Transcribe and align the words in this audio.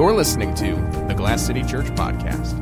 You're 0.00 0.14
listening 0.14 0.54
to 0.54 0.76
the 1.08 1.14
Glass 1.14 1.44
City 1.44 1.62
Church 1.62 1.84
Podcast. 1.88 2.58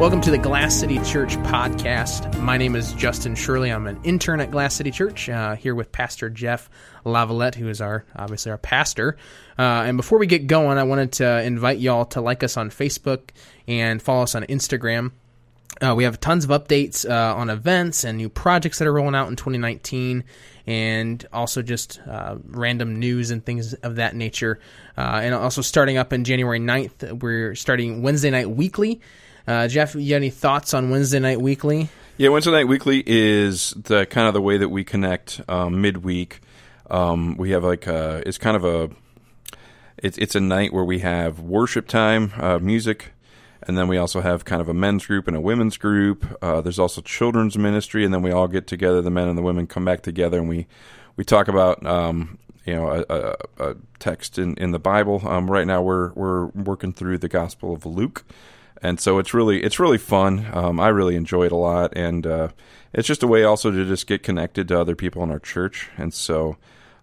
Welcome 0.00 0.20
to 0.22 0.32
the 0.32 0.38
Glass 0.38 0.74
City 0.74 0.98
Church 1.04 1.36
podcast. 1.36 2.36
My 2.40 2.56
name 2.56 2.74
is 2.74 2.92
Justin 2.94 3.36
Shirley. 3.36 3.70
I'm 3.70 3.86
an 3.86 4.00
intern 4.02 4.40
at 4.40 4.50
Glass 4.50 4.74
City 4.74 4.90
Church 4.90 5.28
uh, 5.28 5.54
here 5.54 5.76
with 5.76 5.92
Pastor 5.92 6.28
Jeff 6.28 6.68
Lavalette, 7.06 7.54
who 7.54 7.68
is 7.68 7.80
our 7.80 8.04
obviously 8.16 8.50
our 8.50 8.58
pastor. 8.58 9.16
Uh, 9.56 9.84
and 9.86 9.96
before 9.96 10.18
we 10.18 10.26
get 10.26 10.48
going, 10.48 10.78
I 10.78 10.82
wanted 10.82 11.12
to 11.12 11.44
invite 11.44 11.78
y'all 11.78 12.06
to 12.06 12.20
like 12.20 12.42
us 12.42 12.56
on 12.56 12.70
Facebook 12.70 13.30
and 13.68 14.02
follow 14.02 14.24
us 14.24 14.34
on 14.34 14.42
Instagram. 14.46 15.12
Uh, 15.80 15.94
we 15.94 16.04
have 16.04 16.20
tons 16.20 16.44
of 16.44 16.50
updates 16.50 17.08
uh, 17.08 17.34
on 17.34 17.50
events 17.50 18.04
and 18.04 18.18
new 18.18 18.28
projects 18.28 18.78
that 18.78 18.86
are 18.86 18.92
rolling 18.92 19.14
out 19.14 19.28
in 19.28 19.36
2019, 19.36 20.24
and 20.66 21.26
also 21.32 21.62
just 21.62 22.00
uh, 22.06 22.36
random 22.46 22.98
news 22.98 23.30
and 23.30 23.44
things 23.44 23.74
of 23.74 23.96
that 23.96 24.14
nature. 24.14 24.60
Uh, 24.96 25.20
and 25.22 25.34
also 25.34 25.62
starting 25.62 25.96
up 25.96 26.12
in 26.12 26.24
January 26.24 26.60
9th, 26.60 27.20
we're 27.20 27.54
starting 27.54 28.02
Wednesday 28.02 28.30
Night 28.30 28.50
Weekly. 28.50 29.00
Uh, 29.46 29.66
Jeff, 29.66 29.94
you 29.94 30.12
have 30.12 30.20
any 30.20 30.30
thoughts 30.30 30.72
on 30.74 30.90
Wednesday 30.90 31.18
Night 31.18 31.40
Weekly? 31.40 31.88
Yeah, 32.16 32.28
Wednesday 32.28 32.52
Night 32.52 32.68
Weekly 32.68 33.02
is 33.06 33.70
the 33.70 34.06
kind 34.06 34.28
of 34.28 34.34
the 34.34 34.42
way 34.42 34.58
that 34.58 34.68
we 34.68 34.84
connect 34.84 35.40
um, 35.48 35.80
midweek. 35.80 36.40
Um, 36.90 37.36
we 37.36 37.50
have 37.50 37.64
like 37.64 37.86
a, 37.86 38.22
it's 38.26 38.38
kind 38.38 38.56
of 38.56 38.64
a 38.64 38.90
it's 40.02 40.18
it's 40.18 40.34
a 40.34 40.40
night 40.40 40.72
where 40.72 40.84
we 40.84 40.98
have 40.98 41.40
worship 41.40 41.86
time, 41.86 42.32
uh, 42.36 42.58
music, 42.58 43.12
and 43.66 43.78
then 43.78 43.88
we 43.88 43.96
also 43.96 44.20
have 44.20 44.44
kind 44.44 44.60
of 44.60 44.68
a 44.68 44.74
men's 44.74 45.06
group 45.06 45.28
and 45.28 45.36
a 45.36 45.40
women's 45.40 45.76
group. 45.76 46.38
Uh, 46.42 46.60
there's 46.60 46.78
also 46.78 47.00
children's 47.00 47.56
ministry, 47.56 48.04
and 48.04 48.12
then 48.12 48.22
we 48.22 48.30
all 48.30 48.48
get 48.48 48.66
together. 48.66 49.00
The 49.00 49.10
men 49.10 49.28
and 49.28 49.38
the 49.38 49.42
women 49.42 49.66
come 49.66 49.84
back 49.84 50.02
together, 50.02 50.38
and 50.38 50.48
we 50.48 50.66
we 51.16 51.24
talk 51.24 51.48
about 51.48 51.84
um, 51.86 52.38
you 52.64 52.74
know 52.74 52.90
a, 52.90 53.14
a, 53.14 53.70
a, 53.70 53.76
text 53.98 54.38
in, 54.38 54.54
in 54.56 54.72
the 54.72 54.78
Bible. 54.78 55.22
Um, 55.26 55.50
right 55.50 55.66
now, 55.66 55.82
we're 55.82 56.12
we're 56.12 56.46
working 56.46 56.92
through 56.92 57.18
the 57.18 57.28
Gospel 57.28 57.72
of 57.72 57.86
Luke 57.86 58.24
and 58.82 58.98
so 58.98 59.18
it's 59.18 59.32
really 59.32 59.62
it's 59.62 59.78
really 59.78 59.98
fun. 59.98 60.46
Um, 60.52 60.80
I 60.80 60.88
really 60.88 61.14
enjoy 61.14 61.46
it 61.46 61.52
a 61.52 61.56
lot, 61.56 61.92
and 61.96 62.26
uh, 62.26 62.48
it's 62.92 63.06
just 63.06 63.22
a 63.22 63.28
way 63.28 63.44
also 63.44 63.70
to 63.70 63.84
just 63.86 64.06
get 64.06 64.22
connected 64.22 64.68
to 64.68 64.80
other 64.80 64.96
people 64.96 65.22
in 65.22 65.30
our 65.30 65.38
church. 65.38 65.88
And 65.96 66.12
so, 66.12 66.56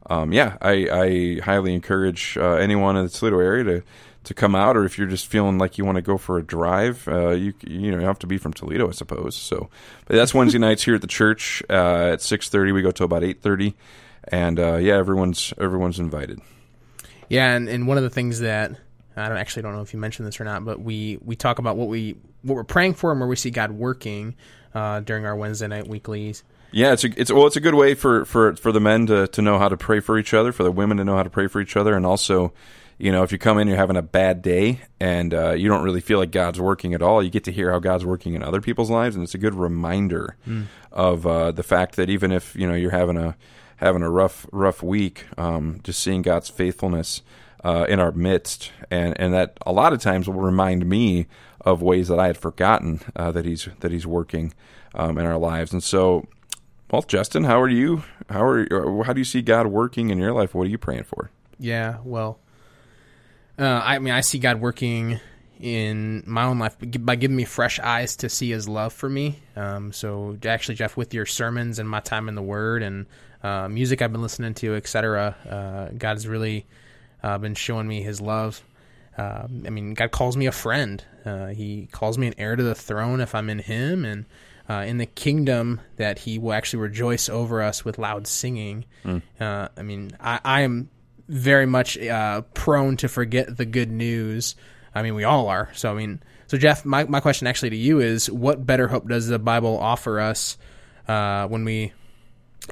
um, 0.09 0.33
yeah, 0.33 0.57
I, 0.61 0.71
I, 0.91 1.39
highly 1.43 1.73
encourage 1.73 2.37
uh, 2.37 2.55
anyone 2.55 2.97
in 2.97 3.05
the 3.05 3.09
Toledo 3.09 3.39
area 3.39 3.63
to 3.63 3.83
to 4.29 4.35
come 4.35 4.53
out, 4.53 4.77
or 4.77 4.85
if 4.85 4.97
you're 4.97 5.07
just 5.07 5.25
feeling 5.25 5.57
like 5.57 5.79
you 5.79 5.83
want 5.83 5.95
to 5.95 6.03
go 6.03 6.15
for 6.15 6.37
a 6.37 6.43
drive, 6.43 7.07
uh, 7.07 7.31
you 7.31 7.51
you 7.65 7.91
know 7.91 7.99
you 7.99 8.05
have 8.05 8.19
to 8.19 8.27
be 8.27 8.37
from 8.37 8.53
Toledo, 8.53 8.87
I 8.87 8.91
suppose. 8.91 9.35
So, 9.35 9.69
but 10.05 10.15
that's 10.15 10.35
Wednesday 10.35 10.59
nights 10.67 10.83
here 10.83 10.93
at 10.93 11.01
the 11.01 11.07
church 11.07 11.63
uh, 11.67 12.11
at 12.13 12.21
six 12.21 12.47
thirty. 12.47 12.71
We 12.71 12.83
go 12.83 12.91
till 12.91 13.05
about 13.05 13.23
eight 13.23 13.41
thirty, 13.41 13.75
and 14.27 14.59
uh, 14.59 14.75
yeah, 14.75 14.97
everyone's 14.97 15.51
everyone's 15.57 15.97
invited. 15.97 16.39
Yeah, 17.27 17.55
and, 17.55 17.67
and 17.67 17.87
one 17.87 17.97
of 17.97 18.03
the 18.03 18.09
things 18.11 18.39
that 18.41 18.71
I 19.17 19.27
don't 19.27 19.37
actually 19.37 19.63
don't 19.63 19.75
know 19.75 19.81
if 19.81 19.93
you 19.93 19.99
mentioned 19.99 20.27
this 20.27 20.39
or 20.39 20.43
not, 20.43 20.63
but 20.63 20.79
we 20.79 21.17
we 21.25 21.35
talk 21.35 21.57
about 21.57 21.75
what 21.75 21.87
we 21.87 22.15
what 22.43 22.53
we're 22.53 22.63
praying 22.63 22.93
for 22.93 23.11
and 23.11 23.19
where 23.19 23.27
we 23.27 23.35
see 23.35 23.49
God 23.49 23.71
working 23.71 24.35
uh, 24.75 24.99
during 24.99 25.25
our 25.25 25.35
Wednesday 25.35 25.67
night 25.67 25.87
weeklies. 25.87 26.43
Yeah, 26.71 26.93
it's 26.93 27.03
a, 27.03 27.19
it's 27.19 27.31
well, 27.31 27.47
it's 27.47 27.55
a 27.55 27.61
good 27.61 27.73
way 27.73 27.95
for, 27.95 28.25
for, 28.25 28.55
for 28.55 28.71
the 28.71 28.79
men 28.79 29.07
to, 29.07 29.27
to 29.29 29.41
know 29.41 29.57
how 29.57 29.69
to 29.69 29.77
pray 29.77 30.01
for 30.01 30.19
each 30.19 30.35
other, 30.35 30.51
for 30.51 30.61
the 30.61 30.71
women 30.71 30.97
to 30.97 31.03
know 31.03 31.15
how 31.15 31.23
to 31.23 31.29
pray 31.29 31.47
for 31.47 31.59
each 31.59 31.75
other, 31.75 31.95
and 31.95 32.05
also, 32.05 32.53
you 32.99 33.13
know, 33.13 33.23
if 33.23 33.31
you 33.31 33.37
come 33.37 33.57
in, 33.57 33.67
you're 33.67 33.77
having 33.77 33.95
a 33.95 34.01
bad 34.01 34.41
day, 34.41 34.81
and 34.99 35.33
uh, 35.33 35.51
you 35.51 35.69
don't 35.69 35.83
really 35.83 36.01
feel 36.01 36.19
like 36.19 36.31
God's 36.31 36.59
working 36.59 36.93
at 36.93 37.01
all. 37.01 37.23
You 37.23 37.29
get 37.29 37.45
to 37.45 37.51
hear 37.51 37.71
how 37.71 37.79
God's 37.79 38.05
working 38.05 38.33
in 38.33 38.43
other 38.43 38.59
people's 38.59 38.89
lives, 38.89 39.15
and 39.15 39.23
it's 39.23 39.33
a 39.33 39.39
good 39.39 39.55
reminder 39.55 40.35
mm. 40.45 40.65
of 40.91 41.25
uh, 41.25 41.53
the 41.53 41.63
fact 41.63 41.95
that 41.95 42.09
even 42.09 42.33
if 42.33 42.55
you 42.57 42.67
know 42.67 42.75
you're 42.75 42.91
having 42.91 43.15
a 43.15 43.37
having 43.77 44.01
a 44.01 44.09
rough 44.09 44.45
rough 44.51 44.83
week, 44.83 45.25
um, 45.37 45.79
just 45.81 46.01
seeing 46.03 46.21
God's 46.21 46.49
faithfulness 46.49 47.21
uh, 47.63 47.85
in 47.87 48.01
our 48.01 48.11
midst, 48.11 48.73
and 48.91 49.17
and 49.17 49.33
that 49.33 49.57
a 49.65 49.71
lot 49.71 49.93
of 49.93 50.01
times 50.01 50.27
will 50.27 50.35
remind 50.35 50.85
me 50.85 51.27
of 51.61 51.81
ways 51.81 52.09
that 52.09 52.19
I 52.19 52.27
had 52.27 52.37
forgotten 52.37 52.99
uh, 53.15 53.31
that 53.31 53.45
he's 53.45 53.69
that 53.79 53.91
he's 53.91 54.05
working 54.05 54.53
um, 54.93 55.17
in 55.17 55.25
our 55.25 55.37
lives. 55.37 55.71
And 55.71 55.81
so, 55.81 56.27
well, 56.91 57.03
Justin, 57.03 57.45
how 57.45 57.61
are 57.61 57.69
you? 57.69 58.03
How 58.29 58.43
are 58.43 59.03
how 59.05 59.13
do 59.13 59.21
you 59.21 59.25
see 59.25 59.41
God 59.41 59.67
working 59.67 60.09
in 60.09 60.17
your 60.17 60.33
life? 60.33 60.53
What 60.53 60.67
are 60.67 60.69
you 60.69 60.77
praying 60.77 61.05
for? 61.05 61.31
Yeah, 61.57 61.97
well, 62.03 62.39
uh, 63.59 63.81
I 63.83 63.99
mean, 63.99 64.13
I 64.13 64.21
see 64.21 64.39
God 64.39 64.61
working 64.61 65.19
in 65.59 66.23
my 66.25 66.45
own 66.45 66.57
life 66.57 66.77
by 66.79 67.15
giving 67.15 67.35
me 67.35 67.43
fresh 67.43 67.79
eyes 67.79 68.15
to 68.17 68.29
see 68.29 68.49
His 68.49 68.69
love 68.69 68.93
for 68.93 69.09
me. 69.09 69.39
Um, 69.55 69.91
so, 69.91 70.37
actually, 70.45 70.75
Jeff, 70.75 70.95
with 70.95 71.13
your 71.13 71.25
sermons 71.25 71.79
and 71.79 71.89
my 71.89 71.99
time 71.99 72.29
in 72.29 72.35
the 72.35 72.41
Word 72.41 72.81
and 72.81 73.05
uh, 73.43 73.67
music 73.67 74.01
I've 74.01 74.11
been 74.11 74.21
listening 74.21 74.53
to, 74.55 74.75
etc., 74.75 75.35
uh, 75.49 75.93
God 75.97 76.13
has 76.13 76.27
really 76.27 76.65
uh, 77.21 77.37
been 77.37 77.55
showing 77.55 77.87
me 77.87 78.01
his 78.01 78.21
love. 78.21 78.63
Uh, 79.17 79.47
I 79.65 79.69
mean, 79.69 79.95
God 79.95 80.11
calls 80.11 80.37
me 80.37 80.45
a 80.45 80.51
friend. 80.51 81.03
Uh, 81.25 81.47
he 81.47 81.87
calls 81.91 82.17
me 82.17 82.27
an 82.27 82.35
heir 82.37 82.55
to 82.55 82.63
the 82.63 82.75
throne 82.75 83.19
if 83.19 83.35
I'm 83.35 83.49
in 83.49 83.59
Him, 83.59 84.05
and 84.05 84.25
uh, 84.69 84.85
in 84.87 84.97
the 84.97 85.05
kingdom 85.05 85.81
that 85.97 86.19
He 86.19 86.39
will 86.39 86.53
actually 86.53 86.79
rejoice 86.79 87.27
over 87.27 87.61
us 87.61 87.83
with 87.83 87.97
loud 87.97 88.27
singing. 88.27 88.85
Mm. 89.03 89.21
I 89.41 89.81
mean, 89.81 90.11
I, 90.21 90.39
I, 90.45 90.61
am 90.61 90.89
very 91.29 91.65
much 91.65 91.97
uh, 91.97 92.41
prone 92.53 92.97
to 92.97 93.07
forget 93.07 93.55
the 93.55 93.65
good 93.65 93.89
news. 93.89 94.55
I 94.93 95.01
mean, 95.03 95.15
we 95.15 95.23
all 95.23 95.47
are. 95.47 95.69
So, 95.73 95.91
I 95.91 95.93
mean, 95.95 96.21
so 96.47 96.57
Jeff, 96.57 96.83
my 96.83 97.05
my 97.05 97.21
question 97.21 97.47
actually 97.47 97.69
to 97.69 97.77
you 97.77 97.99
is, 97.99 98.29
what 98.29 98.65
better 98.65 98.87
hope 98.87 99.07
does 99.07 99.27
the 99.27 99.39
Bible 99.39 99.77
offer 99.79 100.19
us 100.19 100.57
when 101.05 101.63
we 101.63 101.93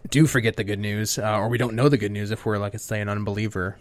do 0.09 0.28
forget 0.28 0.56
the 0.57 0.63
good 0.63 0.79
news, 0.79 1.18
or 1.18 1.47
we 1.47 1.57
don't 1.57 1.75
know 1.75 1.88
the 1.88 1.97
good 1.97 2.12
news 2.12 2.31
if 2.31 2.45
we're, 2.45 2.57
like, 2.57 2.78
say, 2.79 3.01
an 3.01 3.09
unbeliever? 3.09 3.78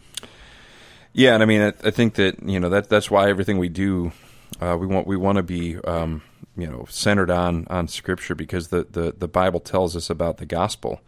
Yeah, 1.13 1.33
and 1.33 1.43
I 1.43 1.47
mean, 1.47 1.63
I, 1.63 1.73
I 1.83 1.91
think 1.91 2.15
that 2.15 2.43
you 2.43 2.61
know 2.61 2.69
that 2.69 2.91
that's 2.91 3.11
why 3.11 3.31
everything 3.31 3.57
we 3.57 3.71
do, 3.71 4.13
uh, 4.61 4.77
we 4.79 4.87
want 4.87 5.07
we 5.07 5.17
want 5.17 5.37
to 5.37 5.43
be 5.43 5.79
um, 5.79 6.21
you 6.59 6.67
know 6.67 6.85
centered 6.91 7.31
on 7.31 7.67
on 7.69 7.89
Scripture 7.89 8.35
because 8.35 8.69
the 8.69 8.87
the, 8.91 9.15
the 9.17 9.27
Bible 9.27 9.61
tells 9.61 9.97
us 9.97 10.11
about 10.11 10.37
the 10.37 10.45
gospel. 10.45 11.01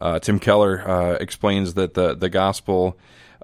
Uh, 0.00 0.18
Tim 0.18 0.38
Keller 0.38 0.88
uh, 0.88 1.14
explains 1.14 1.74
that 1.74 1.94
the 1.94 2.14
the 2.14 2.28
gospel 2.28 2.96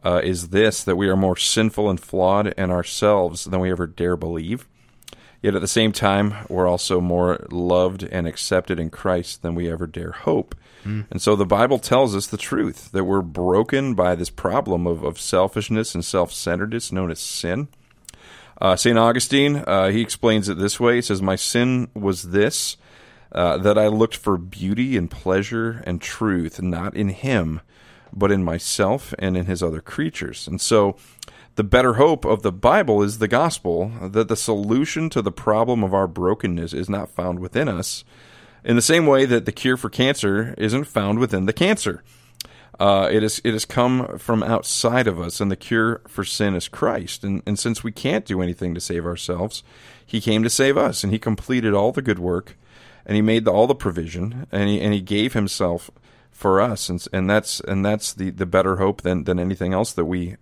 uh, 0.04 0.20
is 0.22 0.48
this: 0.48 0.84
that 0.84 0.96
we 0.96 1.08
are 1.08 1.16
more 1.16 1.36
sinful 1.36 1.90
and 1.90 2.00
flawed 2.00 2.48
in 2.48 2.70
ourselves 2.70 3.44
than 3.44 3.60
we 3.60 3.70
ever 3.70 3.86
dare 3.86 4.16
believe. 4.16 4.66
Yet 5.42 5.54
at 5.54 5.60
the 5.60 5.68
same 5.68 5.92
time, 5.92 6.34
we're 6.48 6.66
also 6.66 7.00
more 7.00 7.46
loved 7.50 8.02
and 8.02 8.26
accepted 8.26 8.80
in 8.80 8.90
Christ 8.90 9.42
than 9.42 9.54
we 9.54 9.70
ever 9.70 9.86
dare 9.86 10.12
hope. 10.12 10.54
Mm. 10.84 11.06
And 11.10 11.20
so 11.20 11.36
the 11.36 11.44
Bible 11.44 11.78
tells 11.78 12.16
us 12.16 12.26
the 12.26 12.36
truth 12.36 12.90
that 12.92 13.04
we're 13.04 13.22
broken 13.22 13.94
by 13.94 14.14
this 14.14 14.30
problem 14.30 14.86
of, 14.86 15.04
of 15.04 15.20
selfishness 15.20 15.94
and 15.94 16.04
self 16.04 16.32
centeredness 16.32 16.90
known 16.90 17.10
as 17.10 17.20
sin. 17.20 17.68
Uh, 18.60 18.74
St. 18.74 18.98
Augustine, 18.98 19.56
uh, 19.66 19.90
he 19.90 20.00
explains 20.00 20.48
it 20.48 20.58
this 20.58 20.80
way 20.80 20.96
He 20.96 21.02
says, 21.02 21.20
My 21.20 21.36
sin 21.36 21.88
was 21.94 22.30
this, 22.30 22.76
uh, 23.32 23.58
that 23.58 23.78
I 23.78 23.88
looked 23.88 24.16
for 24.16 24.38
beauty 24.38 24.96
and 24.96 25.10
pleasure 25.10 25.82
and 25.86 26.00
truth, 26.00 26.62
not 26.62 26.96
in 26.96 27.10
him, 27.10 27.60
but 28.12 28.32
in 28.32 28.44
myself 28.44 29.12
and 29.18 29.36
in 29.36 29.46
his 29.46 29.62
other 29.62 29.80
creatures. 29.80 30.46
And 30.46 30.60
so 30.60 30.96
the 31.56 31.64
better 31.64 31.94
hope 31.94 32.24
of 32.24 32.42
the 32.42 32.52
Bible 32.52 33.02
is 33.02 33.18
the 33.18 33.28
gospel 33.28 33.90
that 34.02 34.28
the 34.28 34.36
solution 34.36 35.10
to 35.10 35.22
the 35.22 35.32
problem 35.32 35.82
of 35.82 35.94
our 35.94 36.06
brokenness 36.06 36.72
is 36.72 36.88
not 36.88 37.10
found 37.10 37.38
within 37.40 37.68
us, 37.68 38.04
in 38.64 38.76
the 38.76 38.82
same 38.82 39.06
way 39.06 39.24
that 39.24 39.44
the 39.44 39.52
cure 39.52 39.76
for 39.76 39.88
cancer 39.88 40.54
isn't 40.58 40.84
found 40.84 41.18
within 41.18 41.46
the 41.46 41.52
cancer. 41.52 42.02
Uh, 42.78 43.08
it 43.10 43.22
is 43.22 43.40
it 43.42 43.52
has 43.52 43.64
come 43.64 44.18
from 44.18 44.42
outside 44.42 45.06
of 45.06 45.18
us, 45.18 45.40
and 45.40 45.50
the 45.50 45.56
cure 45.56 46.02
for 46.06 46.24
sin 46.24 46.54
is 46.54 46.68
Christ. 46.68 47.24
And, 47.24 47.42
and 47.46 47.58
since 47.58 47.82
we 47.82 47.90
can't 47.90 48.26
do 48.26 48.42
anything 48.42 48.74
to 48.74 48.80
save 48.80 49.06
ourselves, 49.06 49.62
He 50.04 50.20
came 50.20 50.42
to 50.42 50.50
save 50.50 50.76
us, 50.76 51.02
and 51.02 51.12
He 51.12 51.18
completed 51.18 51.72
all 51.72 51.92
the 51.92 52.02
good 52.02 52.18
work, 52.18 52.56
and 53.06 53.16
He 53.16 53.22
made 53.22 53.44
the, 53.44 53.52
all 53.52 53.66
the 53.66 53.74
provision, 53.74 54.46
and 54.52 54.68
He 54.68 54.80
and 54.80 54.92
He 54.92 55.00
gave 55.00 55.32
Himself 55.32 55.90
for 56.36 56.60
us, 56.60 56.90
and 56.90 57.04
and 57.12 57.30
that's 57.30 57.60
and 57.60 57.84
that's 57.84 58.12
the, 58.12 58.30
the 58.30 58.44
better 58.44 58.76
hope 58.76 59.00
than 59.02 59.24
than 59.24 59.38
anything 59.38 59.72
else 59.72 59.92
that 59.94 60.04
we 60.04 60.36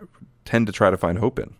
tend 0.45 0.67
to 0.67 0.73
try 0.73 0.91
to 0.91 0.97
find 0.97 1.19
hope 1.19 1.39
in. 1.39 1.55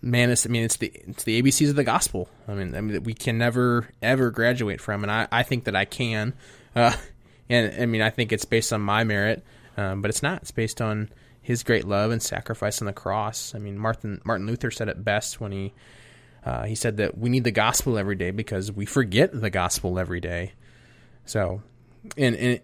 Man, 0.00 0.30
it's, 0.30 0.46
I 0.46 0.50
mean, 0.50 0.62
it's 0.62 0.76
the 0.76 0.92
it's 0.94 1.24
the 1.24 1.42
ABCs 1.42 1.70
of 1.70 1.76
the 1.76 1.84
gospel. 1.84 2.28
I 2.46 2.54
mean, 2.54 2.74
I 2.74 2.80
mean, 2.80 3.02
we 3.02 3.14
can 3.14 3.38
never 3.38 3.88
ever 4.02 4.30
graduate 4.30 4.80
from, 4.80 5.02
and 5.02 5.10
I, 5.10 5.26
I 5.32 5.42
think 5.42 5.64
that 5.64 5.74
I 5.74 5.84
can. 5.84 6.34
Uh, 6.74 6.94
and 7.48 7.82
I 7.82 7.86
mean, 7.86 8.02
I 8.02 8.10
think 8.10 8.32
it's 8.32 8.44
based 8.44 8.72
on 8.72 8.80
my 8.80 9.02
merit, 9.02 9.44
um, 9.76 10.02
but 10.02 10.10
it's 10.10 10.22
not. 10.22 10.42
It's 10.42 10.52
based 10.52 10.80
on 10.80 11.10
His 11.42 11.62
great 11.62 11.84
love 11.84 12.10
and 12.10 12.22
sacrifice 12.22 12.80
on 12.80 12.86
the 12.86 12.92
cross. 12.92 13.54
I 13.54 13.58
mean, 13.58 13.78
Martin 13.78 14.20
Martin 14.24 14.46
Luther 14.46 14.70
said 14.70 14.88
it 14.88 15.02
best 15.02 15.40
when 15.40 15.52
he 15.52 15.74
uh, 16.46 16.62
he 16.64 16.76
said 16.76 16.98
that 16.98 17.18
we 17.18 17.28
need 17.28 17.42
the 17.42 17.50
gospel 17.50 17.98
every 17.98 18.14
day 18.14 18.30
because 18.30 18.70
we 18.70 18.86
forget 18.86 19.38
the 19.38 19.50
gospel 19.50 19.98
every 19.98 20.20
day. 20.20 20.52
So, 21.24 21.60
and 22.16 22.60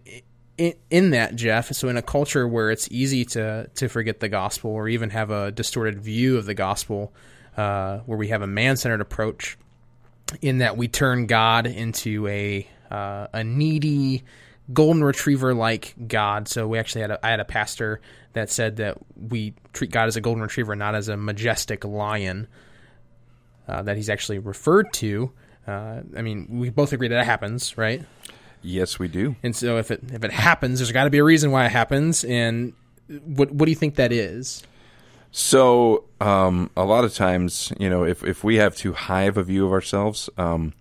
in, 0.56 0.74
in 0.88 1.10
that, 1.10 1.34
Jeff, 1.34 1.72
so 1.72 1.88
in 1.88 1.96
a 1.96 2.02
culture 2.02 2.46
where 2.46 2.70
it's 2.70 2.88
easy 2.92 3.24
to 3.24 3.68
to 3.74 3.88
forget 3.88 4.20
the 4.20 4.28
gospel 4.28 4.70
or 4.70 4.88
even 4.88 5.10
have 5.10 5.32
a 5.32 5.50
distorted 5.50 5.98
view 5.98 6.38
of 6.38 6.46
the 6.46 6.54
gospel, 6.54 7.12
uh, 7.56 7.98
where 8.06 8.16
we 8.16 8.28
have 8.28 8.40
a 8.40 8.46
man 8.46 8.76
centered 8.76 9.00
approach, 9.00 9.58
in 10.40 10.58
that 10.58 10.76
we 10.76 10.86
turn 10.86 11.26
God 11.26 11.66
into 11.66 12.28
a 12.28 12.68
uh, 12.88 13.26
a 13.32 13.42
needy, 13.42 14.22
golden 14.72 15.02
retriever 15.02 15.54
like 15.54 15.96
God. 16.06 16.46
So 16.46 16.68
we 16.68 16.78
actually 16.78 17.00
had 17.00 17.10
a, 17.10 17.26
I 17.26 17.30
had 17.30 17.40
a 17.40 17.44
pastor 17.44 18.00
that 18.34 18.48
said 18.48 18.76
that 18.76 18.98
we 19.16 19.54
treat 19.72 19.90
God 19.90 20.06
as 20.06 20.16
a 20.16 20.20
golden 20.20 20.42
retriever, 20.44 20.76
not 20.76 20.94
as 20.94 21.08
a 21.08 21.16
majestic 21.16 21.84
lion 21.84 22.46
uh, 23.68 23.82
that 23.82 23.96
he's 23.96 24.10
actually 24.10 24.38
referred 24.38 24.92
to. 24.94 25.32
Uh, 25.66 26.00
I 26.16 26.22
mean, 26.22 26.46
we 26.50 26.70
both 26.70 26.92
agree 26.92 27.08
that 27.08 27.20
it 27.20 27.24
happens, 27.24 27.78
right? 27.78 28.04
Yes, 28.62 28.98
we 28.98 29.08
do. 29.08 29.36
And 29.42 29.54
so 29.54 29.78
if 29.78 29.90
it 29.90 30.00
if 30.12 30.24
it 30.24 30.32
happens, 30.32 30.78
there's 30.78 30.92
got 30.92 31.04
to 31.04 31.10
be 31.10 31.18
a 31.18 31.24
reason 31.24 31.50
why 31.50 31.66
it 31.66 31.72
happens. 31.72 32.24
And 32.24 32.72
what 33.24 33.50
what 33.50 33.66
do 33.66 33.70
you 33.70 33.76
think 33.76 33.96
that 33.96 34.12
is? 34.12 34.62
So 35.32 36.04
um, 36.20 36.70
a 36.76 36.84
lot 36.84 37.04
of 37.04 37.14
times, 37.14 37.72
you 37.78 37.90
know, 37.90 38.04
if 38.04 38.22
if 38.22 38.44
we 38.44 38.56
have 38.56 38.76
too 38.76 38.92
high 38.92 39.22
of 39.22 39.36
a 39.36 39.42
view 39.42 39.66
of 39.66 39.72
ourselves, 39.72 40.30
um, 40.36 40.74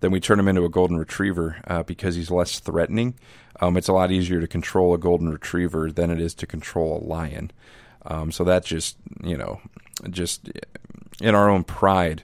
then 0.00 0.10
we 0.10 0.20
turn 0.20 0.38
him 0.38 0.48
into 0.48 0.64
a 0.64 0.68
golden 0.68 0.98
retriever 0.98 1.56
uh, 1.66 1.82
because 1.82 2.14
he's 2.14 2.30
less 2.30 2.60
threatening. 2.60 3.14
Um, 3.60 3.76
it's 3.76 3.88
a 3.88 3.92
lot 3.92 4.12
easier 4.12 4.40
to 4.40 4.46
control 4.46 4.94
a 4.94 4.98
golden 4.98 5.30
retriever 5.30 5.90
than 5.90 6.10
it 6.10 6.20
is 6.20 6.34
to 6.34 6.46
control 6.46 6.98
a 6.98 7.02
lion. 7.04 7.50
Um, 8.06 8.30
so 8.30 8.44
that 8.44 8.64
just 8.64 8.96
you 9.22 9.36
know, 9.36 9.60
just 10.10 10.50
in 11.20 11.34
our 11.34 11.48
own 11.48 11.64
pride, 11.64 12.22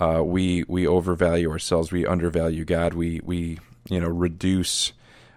uh, 0.00 0.22
we 0.24 0.64
we 0.68 0.86
overvalue 0.86 1.50
ourselves. 1.50 1.92
We 1.92 2.06
undervalue 2.06 2.64
God. 2.64 2.94
We 2.94 3.20
we 3.22 3.58
you 3.88 4.00
know 4.00 4.08
reduce 4.08 4.92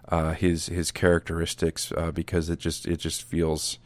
uh, 0.10 0.34
his 0.34 0.68
his 0.68 0.92
characteristics 0.92 1.92
uh, 1.96 2.12
because 2.12 2.50
it 2.50 2.60
just 2.60 2.86
it 2.86 2.98
just 2.98 3.24
feels. 3.24 3.78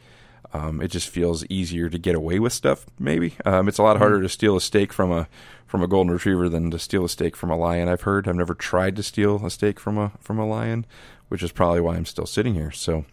Um, 0.52 0.80
it 0.80 0.88
just 0.88 1.08
feels 1.08 1.46
easier 1.48 1.88
to 1.88 1.96
get 1.96 2.16
away 2.16 2.40
with 2.40 2.52
stuff. 2.52 2.84
Maybe 2.98 3.36
um, 3.44 3.68
it's 3.68 3.78
a 3.78 3.84
lot 3.84 3.98
harder 3.98 4.16
mm-hmm. 4.16 4.24
to 4.24 4.28
steal 4.28 4.56
a 4.56 4.60
steak 4.60 4.92
from 4.92 5.12
a 5.12 5.28
from 5.64 5.84
a 5.84 5.86
golden 5.86 6.12
retriever 6.12 6.48
than 6.48 6.72
to 6.72 6.78
steal 6.80 7.04
a 7.04 7.08
steak 7.08 7.36
from 7.36 7.50
a 7.50 7.56
lion. 7.56 7.88
I've 7.88 8.00
heard. 8.00 8.26
I've 8.26 8.34
never 8.34 8.54
tried 8.54 8.96
to 8.96 9.04
steal 9.04 9.46
a 9.46 9.50
steak 9.50 9.78
from 9.78 9.96
a 9.96 10.10
from 10.20 10.40
a 10.40 10.46
lion, 10.46 10.86
which 11.28 11.44
is 11.44 11.52
probably 11.52 11.80
why 11.80 11.94
I'm 11.94 12.04
still 12.04 12.26
sitting 12.26 12.54
here. 12.54 12.72
So, 12.72 13.04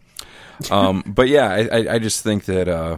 um, 0.72 1.04
but 1.08 1.28
yeah, 1.28 1.48
I, 1.48 1.96
I, 1.96 2.00
just 2.00 2.24
think 2.24 2.46
that 2.46 2.68
uh, 2.68 2.98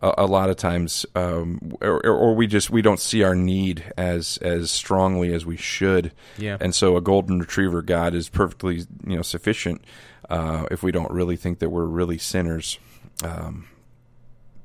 a, 0.00 0.14
a, 0.18 0.26
lot 0.26 0.50
of 0.50 0.56
times, 0.56 1.04
um, 1.14 1.72
or, 1.80 2.04
or, 2.06 2.34
we 2.34 2.46
just 2.46 2.70
we 2.70 2.82
don't 2.82 3.00
see 3.00 3.22
our 3.22 3.34
need 3.34 3.84
as 3.96 4.38
as 4.38 4.70
strongly 4.70 5.32
as 5.32 5.44
we 5.44 5.56
should. 5.56 6.12
Yeah, 6.36 6.56
and 6.60 6.74
so 6.74 6.96
a 6.96 7.00
golden 7.00 7.40
retriever 7.40 7.82
God 7.82 8.14
is 8.14 8.28
perfectly 8.28 8.84
you 9.06 9.16
know 9.16 9.22
sufficient 9.22 9.82
uh, 10.28 10.66
if 10.70 10.82
we 10.82 10.92
don't 10.92 11.10
really 11.10 11.36
think 11.36 11.58
that 11.60 11.70
we're 11.70 11.84
really 11.84 12.18
sinners. 12.18 12.78
Um, 13.24 13.68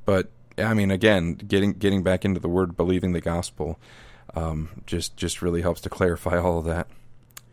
but 0.06 0.30
I 0.58 0.74
mean, 0.74 0.92
again, 0.92 1.34
getting 1.34 1.74
getting 1.74 2.04
back 2.04 2.26
into 2.26 2.40
the 2.40 2.50
word, 2.50 2.78
believing 2.78 3.14
the 3.14 3.22
gospel, 3.22 3.80
um, 4.36 4.70
just 4.86 5.18
just 5.18 5.42
really 5.42 5.62
helps 5.62 5.82
to 5.82 5.90
clarify 5.90 6.38
all 6.38 6.60
of 6.60 6.66
that. 6.66 6.88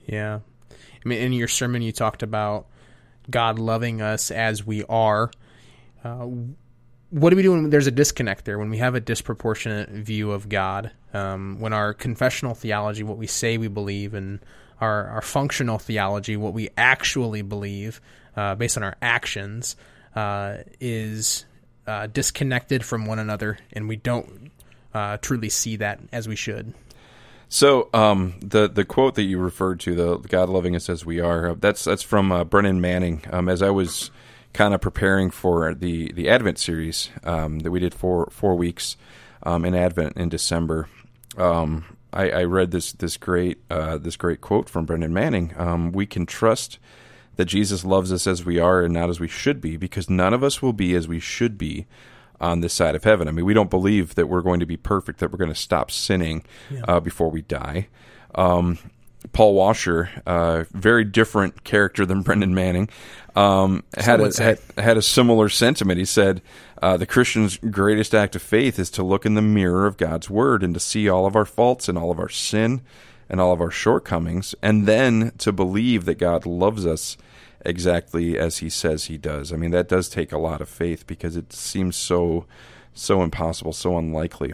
Yeah, 0.06 0.40
I 0.70 1.08
mean, 1.08 1.20
in 1.22 1.32
your 1.32 1.48
sermon, 1.48 1.82
you 1.82 1.92
talked 1.92 2.22
about 2.22 2.66
God 3.30 3.58
loving 3.58 4.02
us 4.02 4.30
as 4.30 4.66
we 4.66 4.84
are. 4.84 5.30
Uh, 6.04 6.26
what 7.10 7.30
do 7.30 7.36
we 7.36 7.42
do 7.42 7.52
when 7.52 7.70
there's 7.70 7.86
a 7.86 7.92
disconnect 7.92 8.44
there? 8.44 8.58
When 8.58 8.70
we 8.70 8.78
have 8.78 8.94
a 8.94 9.00
disproportionate 9.00 9.90
view 9.90 10.30
of 10.30 10.48
God, 10.48 10.92
um, 11.12 11.58
when 11.60 11.72
our 11.72 11.92
confessional 11.92 12.54
theology, 12.54 13.02
what 13.02 13.18
we 13.18 13.26
say 13.26 13.58
we 13.58 13.68
believe, 13.68 14.14
and 14.14 14.38
our, 14.80 15.08
our 15.08 15.22
functional 15.22 15.78
theology, 15.78 16.36
what 16.36 16.54
we 16.54 16.70
actually 16.76 17.42
believe, 17.42 18.00
uh, 18.36 18.54
based 18.54 18.76
on 18.76 18.82
our 18.82 18.96
actions, 19.02 19.76
uh, 20.14 20.58
is 20.80 21.44
uh, 21.86 22.06
disconnected 22.06 22.84
from 22.84 23.06
one 23.06 23.18
another, 23.18 23.58
and 23.72 23.88
we 23.88 23.96
don't 23.96 24.50
uh, 24.94 25.16
truly 25.18 25.48
see 25.48 25.76
that 25.76 26.00
as 26.12 26.28
we 26.28 26.36
should. 26.36 26.74
So 27.48 27.90
um, 27.92 28.34
the 28.40 28.68
the 28.68 28.84
quote 28.84 29.16
that 29.16 29.24
you 29.24 29.38
referred 29.38 29.80
to, 29.80 29.96
the 29.96 30.18
God 30.18 30.48
loving 30.48 30.76
us 30.76 30.88
as 30.88 31.04
we 31.04 31.18
are, 31.18 31.50
uh, 31.50 31.54
that's 31.58 31.82
that's 31.82 32.02
from 32.02 32.30
uh, 32.30 32.44
Brennan 32.44 32.80
Manning. 32.80 33.24
Um, 33.32 33.48
as 33.48 33.60
I 33.60 33.70
was 33.70 34.12
kind 34.52 34.74
of 34.74 34.80
preparing 34.80 35.30
for 35.30 35.74
the 35.74 36.12
the 36.12 36.28
Advent 36.28 36.58
series 36.58 37.10
um, 37.24 37.60
that 37.60 37.70
we 37.70 37.80
did 37.80 37.94
for 37.94 38.28
four 38.30 38.54
weeks 38.54 38.96
um, 39.42 39.64
in 39.64 39.74
Advent 39.74 40.16
in 40.16 40.28
December, 40.28 40.88
um, 41.36 41.96
I, 42.12 42.30
I, 42.30 42.44
read 42.44 42.70
this 42.70 42.92
this 42.92 43.16
great 43.16 43.58
uh, 43.70 43.98
this 43.98 44.16
great 44.16 44.40
quote 44.40 44.68
from 44.68 44.84
Brennan 44.84 45.14
Manning. 45.14 45.54
Um, 45.56 45.92
we 45.92 46.06
can 46.06 46.26
trust 46.26 46.78
that 47.36 47.44
Jesus 47.46 47.84
loves 47.84 48.12
us 48.12 48.26
as 48.26 48.44
we 48.44 48.58
are 48.58 48.82
and 48.82 48.92
not 48.92 49.08
as 49.08 49.20
we 49.20 49.28
should 49.28 49.60
be, 49.60 49.76
because 49.76 50.10
none 50.10 50.34
of 50.34 50.44
us 50.44 50.60
will 50.60 50.72
be 50.72 50.94
as 50.94 51.08
we 51.08 51.20
should 51.20 51.56
be 51.56 51.86
on 52.40 52.60
this 52.60 52.74
side 52.74 52.94
of 52.94 53.04
heaven. 53.04 53.28
I 53.28 53.32
mean, 53.32 53.44
we 53.44 53.54
don't 53.54 53.70
believe 53.70 54.14
that 54.14 54.28
we're 54.28 54.42
going 54.42 54.60
to 54.60 54.66
be 54.66 54.76
perfect, 54.76 55.20
that 55.20 55.30
we're 55.30 55.38
going 55.38 55.52
to 55.52 55.54
stop 55.54 55.90
sinning 55.90 56.44
yeah. 56.70 56.82
uh, 56.88 57.00
before 57.00 57.30
we 57.30 57.42
die. 57.42 57.88
Um, 58.34 58.78
Paul 59.32 59.54
Washer, 59.54 60.10
uh, 60.26 60.64
very 60.72 61.04
different 61.04 61.64
character 61.64 62.06
than 62.06 62.22
Brennan 62.22 62.54
Manning, 62.54 62.88
um, 63.36 63.84
had, 63.96 64.20
a, 64.20 64.42
had, 64.42 64.58
had 64.76 64.96
a 64.96 65.02
similar 65.02 65.48
sentiment. 65.48 65.98
He 65.98 66.04
said, 66.04 66.42
uh, 66.82 66.96
"The 66.96 67.06
Christian's 67.06 67.58
greatest 67.58 68.14
act 68.14 68.34
of 68.34 68.42
faith 68.42 68.78
is 68.78 68.90
to 68.92 69.02
look 69.02 69.26
in 69.26 69.34
the 69.34 69.42
mirror 69.42 69.86
of 69.86 69.96
God's 69.96 70.28
Word 70.30 70.62
and 70.62 70.74
to 70.74 70.80
see 70.80 71.08
all 71.08 71.26
of 71.26 71.36
our 71.36 71.44
faults 71.44 71.88
and 71.88 71.96
all 71.96 72.10
of 72.10 72.18
our 72.18 72.28
sin 72.28 72.80
and 73.28 73.40
all 73.40 73.52
of 73.52 73.60
our 73.60 73.70
shortcomings, 73.70 74.54
and 74.60 74.86
then 74.86 75.32
to 75.38 75.52
believe 75.52 76.04
that 76.04 76.18
God 76.18 76.46
loves 76.46 76.84
us 76.84 77.16
exactly 77.64 78.38
as 78.38 78.58
he 78.58 78.68
says 78.68 79.04
he 79.04 79.18
does. 79.18 79.52
I 79.52 79.56
mean, 79.56 79.70
that 79.70 79.88
does 79.88 80.08
take 80.08 80.32
a 80.32 80.38
lot 80.38 80.60
of 80.60 80.68
faith 80.68 81.06
because 81.06 81.36
it 81.36 81.52
seems 81.52 81.94
so 81.96 82.46
so 82.92 83.22
impossible, 83.22 83.72
so 83.72 83.96
unlikely. 83.96 84.52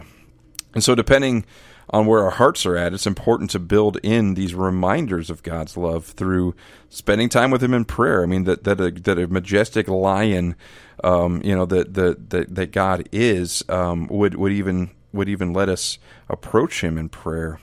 And 0.73 0.83
so 0.83 0.93
depending 0.93 1.45
on 1.89 2.05
where 2.05 2.23
our 2.23 2.31
hearts 2.31 2.65
are 2.65 2.75
at, 2.75 2.93
it's 2.93 3.07
important 3.07 3.49
to 3.51 3.59
build 3.59 3.97
in 4.03 4.33
these 4.33 4.53
reminders 4.53 5.29
of 5.29 5.43
God's 5.43 5.77
love 5.77 6.05
through 6.05 6.53
spending 6.89 7.29
time 7.29 7.51
with 7.51 7.63
Him 7.63 7.73
in 7.73 7.85
prayer. 7.85 8.23
I 8.23 8.25
mean 8.25 8.43
that 8.43 8.63
that 8.65 8.79
a, 8.79 8.91
that 8.91 9.19
a 9.19 9.27
majestic 9.27 9.87
lion, 9.87 10.55
um, 11.03 11.41
you 11.43 11.55
know, 11.55 11.65
that 11.65 11.93
that 11.93 12.29
that, 12.29 12.71
God 12.71 13.07
is 13.11 13.63
um, 13.69 14.07
would 14.07 14.35
would 14.35 14.51
even 14.51 14.91
would 15.13 15.29
even 15.29 15.53
let 15.53 15.69
us 15.69 15.97
approach 16.29 16.83
Him 16.83 16.97
in 16.97 17.09
prayer. 17.09 17.59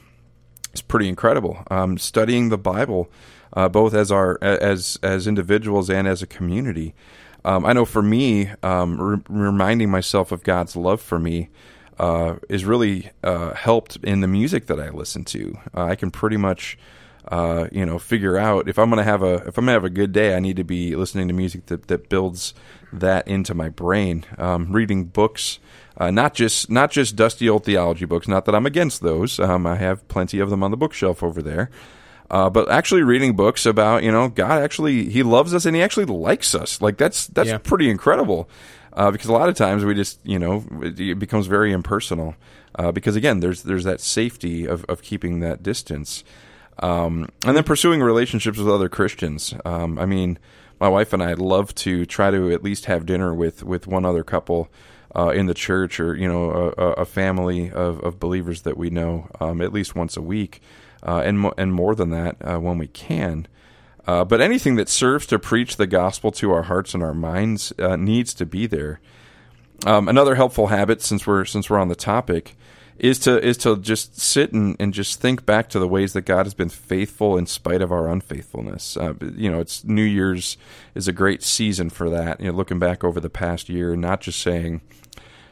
It's 0.72 0.80
pretty 0.80 1.08
incredible. 1.08 1.62
Um, 1.70 1.98
studying 1.98 2.48
the 2.48 2.58
Bible 2.58 3.10
uh, 3.54 3.68
both 3.68 3.94
as 3.94 4.10
our 4.12 4.38
as 4.42 4.98
as 5.02 5.26
individuals 5.26 5.88
and 5.88 6.06
as 6.06 6.22
a 6.22 6.26
community. 6.26 6.94
Um, 7.44 7.64
I 7.64 7.72
know 7.72 7.84
for 7.84 8.02
me, 8.02 8.50
um, 8.62 9.00
re- 9.00 9.22
reminding 9.28 9.90
myself 9.90 10.32
of 10.32 10.42
God's 10.42 10.76
love 10.76 11.00
for 11.00 11.18
me 11.18 11.50
uh, 11.99 12.37
is 12.49 12.64
really 12.64 13.11
uh, 13.23 13.55
helped 13.55 13.96
in 13.96 14.20
the 14.20 14.29
music 14.29 14.67
that 14.67 14.81
I 14.81 14.91
listen 14.91 15.25
to. 15.26 15.58
Uh, 15.75 15.85
I 15.85 15.94
can 15.94 16.11
pretty 16.11 16.37
much, 16.37 16.79
uh, 17.29 17.69
you 17.73 17.87
know, 17.87 17.99
figure 17.99 18.37
out 18.37 18.69
if 18.69 18.79
I'm 18.79 18.91
going 18.91 18.99
to 18.99 19.05
have 19.05 19.23
a 19.23 19.35
if 19.46 19.58
I'm 19.58 19.67
to 19.67 19.73
have 19.73 19.84
a 19.84 19.91
good 19.91 20.13
day. 20.13 20.34
I 20.34 20.41
need 20.41 20.56
to 20.56 20.65
be 20.65 20.96
listening 20.96 21.29
to 21.29 21.34
music 21.34 21.67
that 21.67 21.89
that 21.89 22.08
builds 22.08 22.55
that 22.93 23.27
into 23.29 23.55
my 23.55 23.69
brain. 23.69 24.24
Um, 24.39 24.72
reading 24.72 25.05
books. 25.05 25.58
Uh, 25.96 26.10
not 26.10 26.34
just 26.34 26.69
not 26.69 26.91
just 26.91 27.15
dusty 27.15 27.48
old 27.48 27.65
theology 27.65 28.05
books. 28.05 28.27
Not 28.27 28.46
that 28.46 28.55
I'm 28.55 28.67
against 28.67 29.01
those. 29.01 29.39
Um, 29.39 29.67
I 29.67 29.77
have 29.77 30.06
plenty 30.08 30.41
of 30.41 30.51
them 30.51 30.63
on 30.65 30.72
the 30.72 30.77
bookshelf 30.77 31.22
over 31.22 31.41
there. 31.41 31.70
Uh, 32.31 32.51
but 32.51 32.70
actually 32.70 33.03
reading 33.03 33.36
books 33.36 33.65
about 33.65 34.03
you 34.03 34.10
know 34.10 34.29
God 34.29 34.63
actually 34.63 35.08
He 35.08 35.22
loves 35.22 35.55
us 35.55 35.67
and 35.67 35.77
He 35.77 35.82
actually 35.82 36.06
likes 36.06 36.55
us 36.55 36.81
like 36.81 36.96
that's 36.96 37.29
that's 37.29 37.51
yeah. 37.51 37.58
pretty 37.58 37.89
incredible 37.89 38.48
uh, 38.94 39.10
because 39.10 39.29
a 39.29 39.32
lot 39.32 39.48
of 39.48 39.55
times 39.55 39.84
we 39.84 39.94
just 39.94 40.19
you 40.24 40.39
know 40.39 40.65
it 40.82 41.19
becomes 41.19 41.46
very 41.46 41.72
impersonal 41.72 42.34
uh, 42.77 42.93
because 42.93 43.17
again 43.17 43.41
there's 43.41 43.63
there's 43.63 43.84
that 43.84 44.01
safety 44.01 44.67
of, 44.67 44.84
of 44.84 45.03
keeping 45.03 45.41
that 45.41 45.63
distance 45.63 46.24
um, 46.81 47.29
and 47.46 47.56
then 47.56 47.65
pursuing 47.65 48.01
relationships 48.01 48.58
with 48.58 48.69
other 48.69 48.89
Christians 48.89 49.55
um, 49.65 49.98
I 49.98 50.06
mean 50.06 50.39
my 50.81 50.89
wife 50.89 51.13
and 51.13 51.22
I 51.22 51.34
love 51.34 51.74
to 51.77 52.05
try 52.06 52.31
to 52.31 52.53
at 52.53 52.63
least 52.63 52.86
have 52.86 53.06
dinner 53.06 53.34
with 53.34 53.63
with 53.63 53.86
one 53.86 54.05
other 54.05 54.24
couple. 54.24 54.69
Uh, 55.17 55.29
in 55.29 55.46
the 55.46 55.55
church, 55.55 56.01
or 56.01 56.17
you 56.17 56.27
know, 56.27 56.74
a, 56.77 56.82
a 56.94 57.05
family 57.05 57.70
of, 57.70 58.01
of, 58.01 58.19
believers 58.19 58.63
that 58.63 58.77
we 58.77 58.91
know, 58.91 59.29
um, 59.39 59.60
at 59.60 59.72
least 59.72 59.94
once 59.94 60.17
a 60.17 60.20
week, 60.20 60.60
uh, 61.06 61.22
and 61.24 61.39
mo- 61.39 61.55
and 61.56 61.72
more 61.72 61.94
than 61.94 62.10
that 62.10 62.36
uh, 62.41 62.58
when 62.58 62.79
we 62.79 62.89
can. 62.89 63.46
Uh, 64.06 64.25
but 64.25 64.41
anything 64.41 64.77
that 64.77 64.89
serves 64.89 65.27
to 65.27 65.39
preach 65.39 65.77
the 65.77 65.87
gospel 65.87 66.31
to 66.32 66.53
our 66.53 66.65
hearts 66.65 66.94
and 66.94 67.03
our 67.03 67.15
minds 67.15 67.73
uh, 67.79 67.96
needs 67.96 68.34
to 68.34 68.44
be 68.44 68.67
there. 68.67 69.01
Um, 69.87 70.08
another 70.08 70.34
helpful 70.34 70.69
habit, 70.69 71.03
since 71.03 71.27
we're 71.27 71.44
since 71.44 71.69
we're 71.69 71.79
on 71.79 71.89
the 71.89 71.94
topic, 71.94 72.55
is 72.99 73.19
to 73.20 73.43
is 73.43 73.56
to 73.58 73.77
just 73.77 74.20
sit 74.20 74.53
and, 74.53 74.77
and 74.79 74.94
just 74.94 75.20
think 75.20 75.44
back 75.44 75.69
to 75.70 75.79
the 75.79 75.89
ways 75.89 76.13
that 76.13 76.23
God 76.23 76.46
has 76.46 76.55
been 76.55 76.69
faithful 76.69 77.37
in 77.37 77.46
spite 77.46 77.82
of 77.82 77.91
our 77.91 78.08
unfaithfulness. 78.08 78.96
Uh, 78.96 79.15
you 79.37 79.51
know, 79.51 79.61
it's 79.61 79.84
New 79.84 80.03
Year's 80.03 80.56
is 80.94 81.08
a 81.08 81.13
great 81.13 81.43
season 81.43 81.91
for 81.91 82.08
that. 82.11 82.41
You 82.41 82.49
know, 82.49 82.56
looking 82.56 82.79
back 82.79 83.03
over 83.03 83.20
the 83.20 83.31
past 83.31 83.69
year 83.69 83.93
and 83.93 84.03
not 84.03 84.20
just 84.20 84.41
saying, 84.41 84.81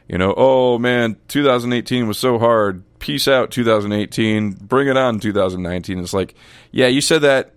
you 0.08 0.18
know, 0.18 0.34
oh 0.36 0.78
man, 0.78 1.16
2018 1.28 2.06
was 2.06 2.18
so 2.18 2.38
hard. 2.38 2.84
Peace 2.98 3.26
out, 3.26 3.50
2018. 3.50 4.52
Bring 4.52 4.88
it 4.88 4.96
on, 4.96 5.18
2019. 5.18 5.98
It's 5.98 6.12
like, 6.12 6.34
yeah, 6.70 6.86
you 6.86 7.00
said 7.00 7.22
that 7.22 7.51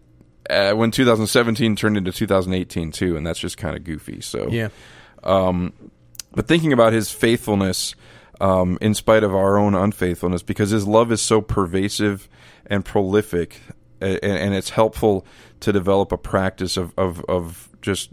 uh, 0.50 0.74
when 0.74 0.92
2017 0.92 1.75
turned 1.75 1.98
into 1.98 2.12
2018 2.12 2.92
too, 2.92 3.18
and 3.18 3.25
that's 3.25 3.40
just 3.40 3.58
kind 3.58 3.75
of 3.75 3.84
goofy. 3.84 4.22
So, 4.22 4.48
yeah. 4.50 4.70
Um, 5.24 5.74
but 6.34 6.48
thinking 6.48 6.74
about 6.74 6.94
his 6.94 7.12
faithfulness, 7.12 7.96
um, 8.42 8.78
in 8.82 8.94
spite 8.94 9.24
of 9.24 9.34
our 9.34 9.58
own 9.58 9.74
unfaithfulness, 9.75 10.44
because 10.44 10.70
his 10.70 10.86
love 10.88 11.12
is 11.12 11.22
so 11.22 11.42
pervasive 11.42 12.28
and 12.66 12.84
prolific, 12.84 13.62
and, 14.02 14.20
and 14.22 14.54
it's 14.54 14.72
helpful 14.72 15.25
to 15.62 15.72
develop 15.72 16.12
a 16.12 16.18
practice 16.18 16.75
of, 16.78 16.94
of, 16.98 17.24
of 17.30 17.70
just 17.82 18.10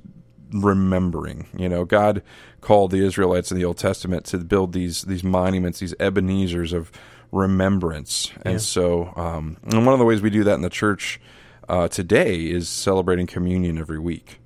remembering. 0.53 1.49
You 1.57 1.69
know, 1.69 1.85
God 1.85 2.23
called 2.61 2.91
the 2.93 3.05
Israelites 3.05 3.51
in 3.51 3.59
the 3.59 3.65
Old 3.65 3.79
Testament 3.79 4.25
to 4.27 4.39
build 4.39 4.73
these 4.73 5.03
these 5.03 5.25
monuments, 5.25 5.81
these 5.81 5.95
Ebenezer's 5.99 6.73
of 6.73 6.93
remembrance, 7.33 8.31
and 8.43 8.55
Yeah. 8.55 8.59
so 8.59 9.13
um, 9.17 9.57
and 9.65 9.85
one 9.85 9.93
of 9.93 9.99
the 9.99 10.05
ways 10.05 10.23
we 10.23 10.31
do 10.31 10.45
that 10.45 10.55
in 10.55 10.63
the 10.63 10.71
church 10.71 11.21
uh, 11.69 11.89
today 11.89 12.37
is 12.51 12.69
celebrating 12.69 13.27
communion 13.27 13.79
every 13.79 13.99
week, 13.99 14.41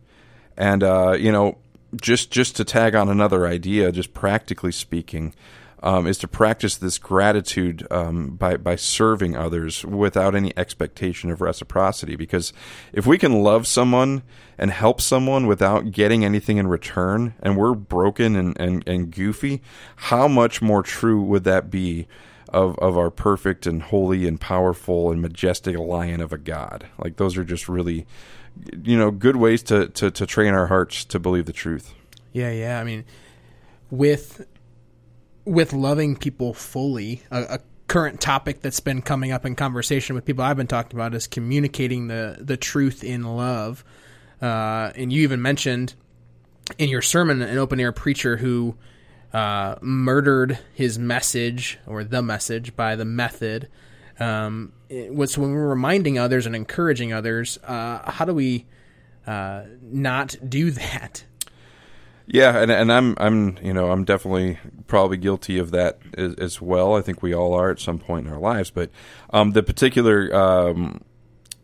and 0.56 0.82
uh, 0.82 1.12
you 1.18 1.32
know, 1.32 1.58
just 2.00 2.30
just 2.30 2.56
to 2.56 2.64
tag 2.64 2.94
on 2.94 3.08
another 3.08 3.46
idea, 3.46 3.92
just 3.92 4.14
practically 4.14 4.72
speaking. 4.72 5.34
Um, 5.82 6.06
is 6.06 6.18
to 6.18 6.26
practice 6.26 6.74
this 6.76 6.98
gratitude 6.98 7.86
um, 7.90 8.30
by 8.30 8.56
by 8.56 8.76
serving 8.76 9.36
others 9.36 9.84
without 9.84 10.34
any 10.34 10.52
expectation 10.56 11.30
of 11.30 11.42
reciprocity. 11.42 12.16
Because 12.16 12.52
if 12.94 13.06
we 13.06 13.18
can 13.18 13.42
love 13.42 13.66
someone 13.66 14.22
and 14.58 14.70
help 14.70 15.00
someone 15.02 15.46
without 15.46 15.92
getting 15.92 16.24
anything 16.24 16.56
in 16.56 16.66
return, 16.66 17.34
and 17.40 17.56
we're 17.56 17.74
broken 17.74 18.36
and, 18.36 18.58
and, 18.58 18.88
and 18.88 19.10
goofy, 19.10 19.60
how 19.96 20.26
much 20.26 20.62
more 20.62 20.82
true 20.82 21.20
would 21.22 21.44
that 21.44 21.70
be 21.70 22.08
of 22.56 22.78
of 22.78 22.96
our 22.96 23.10
perfect 23.10 23.66
and 23.66 23.82
holy 23.82 24.26
and 24.26 24.40
powerful 24.40 25.12
and 25.12 25.20
majestic 25.20 25.78
lion 25.78 26.20
of 26.20 26.32
a 26.32 26.38
God? 26.38 26.86
Like 26.98 27.16
those 27.16 27.36
are 27.36 27.44
just 27.44 27.68
really, 27.68 28.06
you 28.82 28.96
know, 28.96 29.10
good 29.10 29.36
ways 29.36 29.62
to 29.64 29.88
to, 29.88 30.10
to 30.10 30.26
train 30.26 30.54
our 30.54 30.66
hearts 30.66 31.04
to 31.06 31.18
believe 31.18 31.46
the 31.46 31.52
truth. 31.52 31.94
Yeah, 32.32 32.50
yeah. 32.50 32.80
I 32.80 32.84
mean, 32.84 33.04
with 33.90 34.46
with 35.44 35.72
loving 35.72 36.16
people 36.16 36.54
fully, 36.54 37.22
a, 37.30 37.42
a 37.42 37.58
current 37.88 38.20
topic 38.20 38.62
that's 38.62 38.80
been 38.80 39.00
coming 39.00 39.30
up 39.30 39.46
in 39.46 39.54
conversation 39.54 40.14
with 40.14 40.24
people 40.24 40.42
I've 40.42 40.56
been 40.56 40.66
talking 40.66 40.98
about 40.98 41.14
is 41.14 41.26
communicating 41.26 42.08
the 42.08 42.38
the 42.40 42.56
truth 42.56 43.04
in 43.04 43.22
love. 43.22 43.84
Uh, 44.40 44.92
and 44.96 45.12
you 45.12 45.22
even 45.22 45.40
mentioned 45.40 45.94
in 46.78 46.88
your 46.88 47.02
sermon 47.02 47.42
an 47.42 47.58
open 47.58 47.80
air 47.80 47.92
preacher 47.92 48.36
who 48.36 48.76
uh, 49.32 49.76
murdered 49.80 50.58
his 50.74 50.98
message 50.98 51.78
or 51.86 52.04
the 52.04 52.22
message 52.22 52.76
by 52.76 52.96
the 52.96 53.04
method. 53.04 53.68
Um, 54.18 54.72
was 54.88 55.36
when 55.36 55.52
we're 55.52 55.68
reminding 55.68 56.18
others 56.18 56.46
and 56.46 56.56
encouraging 56.56 57.12
others. 57.12 57.58
Uh, 57.64 58.10
how 58.10 58.24
do 58.24 58.32
we 58.32 58.66
uh, 59.26 59.64
not 59.82 60.36
do 60.48 60.70
that? 60.72 61.24
Yeah, 62.28 62.58
and 62.58 62.72
and 62.72 62.92
I'm 62.92 63.14
I'm 63.18 63.56
you 63.62 63.72
know 63.72 63.92
I'm 63.92 64.04
definitely 64.04 64.58
probably 64.88 65.16
guilty 65.16 65.58
of 65.58 65.70
that 65.70 65.98
as, 66.16 66.34
as 66.34 66.60
well. 66.60 66.94
I 66.94 67.00
think 67.00 67.22
we 67.22 67.32
all 67.32 67.54
are 67.54 67.70
at 67.70 67.78
some 67.78 67.98
point 67.98 68.26
in 68.26 68.32
our 68.32 68.40
lives. 68.40 68.70
But 68.70 68.90
um, 69.30 69.52
the 69.52 69.62
particular 69.62 70.34
um, 70.34 71.02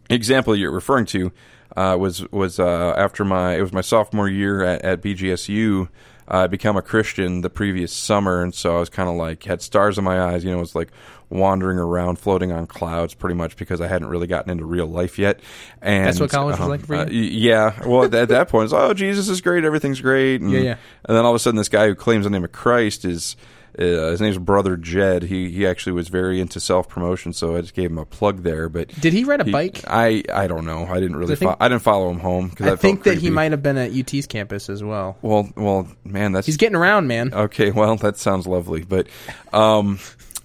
example 0.08 0.54
you're 0.54 0.70
referring 0.70 1.06
to 1.06 1.32
uh, 1.76 1.96
was 1.98 2.30
was 2.30 2.60
uh, 2.60 2.94
after 2.96 3.24
my 3.24 3.56
it 3.56 3.62
was 3.62 3.72
my 3.72 3.80
sophomore 3.80 4.28
year 4.28 4.62
at, 4.62 4.82
at 4.82 5.02
BGSU. 5.02 5.88
I 6.28 6.46
became 6.46 6.76
a 6.76 6.82
Christian 6.82 7.40
the 7.40 7.50
previous 7.50 7.92
summer, 7.92 8.42
and 8.42 8.54
so 8.54 8.76
I 8.76 8.80
was 8.80 8.88
kind 8.88 9.08
of 9.08 9.16
like 9.16 9.44
had 9.44 9.62
stars 9.62 9.98
in 9.98 10.04
my 10.04 10.20
eyes. 10.20 10.44
You 10.44 10.50
know, 10.50 10.58
it 10.58 10.60
was 10.60 10.74
like 10.74 10.90
wandering 11.30 11.78
around, 11.78 12.18
floating 12.18 12.52
on 12.52 12.66
clouds, 12.66 13.14
pretty 13.14 13.34
much 13.34 13.56
because 13.56 13.80
I 13.80 13.88
hadn't 13.88 14.08
really 14.08 14.26
gotten 14.26 14.50
into 14.50 14.64
real 14.64 14.86
life 14.86 15.18
yet. 15.18 15.40
And 15.80 16.06
That's 16.06 16.20
what 16.20 16.30
college 16.30 16.58
was 16.58 16.68
like 16.68 16.86
for 16.86 16.94
you? 16.94 17.00
uh, 17.00 17.06
yeah. 17.10 17.86
Well, 17.86 18.04
at, 18.04 18.14
at 18.14 18.28
that 18.28 18.48
point, 18.48 18.64
it's 18.64 18.72
oh 18.72 18.94
Jesus 18.94 19.28
is 19.28 19.40
great, 19.40 19.64
everything's 19.64 20.00
great. 20.00 20.40
And, 20.40 20.50
Yeah, 20.50 20.60
yeah. 20.60 20.76
And 21.04 21.16
then 21.16 21.24
all 21.24 21.32
of 21.32 21.36
a 21.36 21.38
sudden, 21.38 21.56
this 21.56 21.68
guy 21.68 21.86
who 21.86 21.94
claims 21.94 22.24
the 22.24 22.30
name 22.30 22.44
of 22.44 22.52
Christ 22.52 23.04
is. 23.04 23.36
Uh, 23.78 24.10
his 24.10 24.20
name's 24.20 24.36
Brother 24.38 24.76
Jed. 24.76 25.22
He 25.24 25.50
he 25.50 25.66
actually 25.66 25.92
was 25.94 26.08
very 26.08 26.40
into 26.40 26.60
self 26.60 26.88
promotion, 26.88 27.32
so 27.32 27.56
I 27.56 27.62
just 27.62 27.74
gave 27.74 27.90
him 27.90 27.98
a 27.98 28.04
plug 28.04 28.42
there. 28.42 28.68
But 28.68 28.88
Did 29.00 29.12
he 29.14 29.24
ride 29.24 29.40
a 29.40 29.44
he- 29.44 29.50
bike? 29.52 29.82
I 29.86 30.22
I 30.32 30.46
don't 30.46 30.66
know. 30.66 30.86
I 30.86 31.00
didn't 31.00 31.16
really. 31.16 31.32
I 31.32 31.36
think- 31.36 31.50
fo- 31.52 31.56
I 31.58 31.68
didn't 31.68 31.82
follow 31.82 32.10
him 32.10 32.20
home 32.20 32.48
because 32.48 32.66
I 32.66 32.76
think 32.76 33.04
that 33.04 33.18
he 33.18 33.30
might 33.30 33.50
have 33.52 33.62
been 33.62 33.78
at 33.78 33.92
UT's 33.92 34.26
campus 34.26 34.68
as 34.68 34.82
well. 34.84 35.16
Well, 35.22 35.48
well, 35.56 35.88
man, 36.04 36.32
that's 36.32 36.46
He's 36.46 36.56
getting 36.58 36.76
around, 36.76 37.06
man. 37.06 37.32
okay. 37.32 37.70
Well, 37.70 37.96
that 37.96 38.18
sounds 38.18 38.46
lovely, 38.46 38.82
but 38.82 39.06
um, 39.52 39.98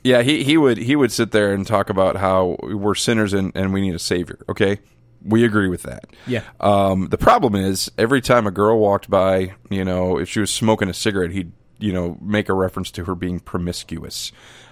yeah, 0.04 0.22
he 0.22 0.44
he 0.44 0.56
would 0.58 0.78
he 0.78 0.96
would 0.96 1.12
sit 1.12 1.32
there 1.32 1.54
and 1.54 1.68
talk 1.68 1.90
about 1.90 2.16
how 2.16 2.56
we're 2.64 2.96
sinners 2.96 3.34
and 3.34 3.52
and 3.56 3.74
we 3.74 3.82
need 3.82 3.96
a 3.96 4.00
savior. 4.00 4.40
Okay, 4.48 4.80
we 5.26 5.44
agree 5.44 5.68
with 5.68 5.84
that. 5.84 6.06
Yeah. 6.28 6.44
Um, 6.62 7.08
the 7.10 7.18
problem 7.18 7.56
is 7.56 7.92
every 7.98 8.22
time 8.22 8.48
a 8.48 8.52
girl 8.52 8.80
walked 8.80 9.10
by, 9.10 9.54
you 9.70 9.84
know, 9.84 10.18
if 10.18 10.30
she 10.30 10.40
was 10.40 10.50
smoking 10.50 10.88
a 10.88 10.94
cigarette, 10.94 11.32
he'd 11.32 11.52
you 11.80 11.94
know 11.94 12.18
make 12.22 12.50
a 12.50 12.54
reference 12.54 12.92
to 12.92 13.06
her 13.06 13.16
being 13.16 13.40
promiscuous. 13.40 14.32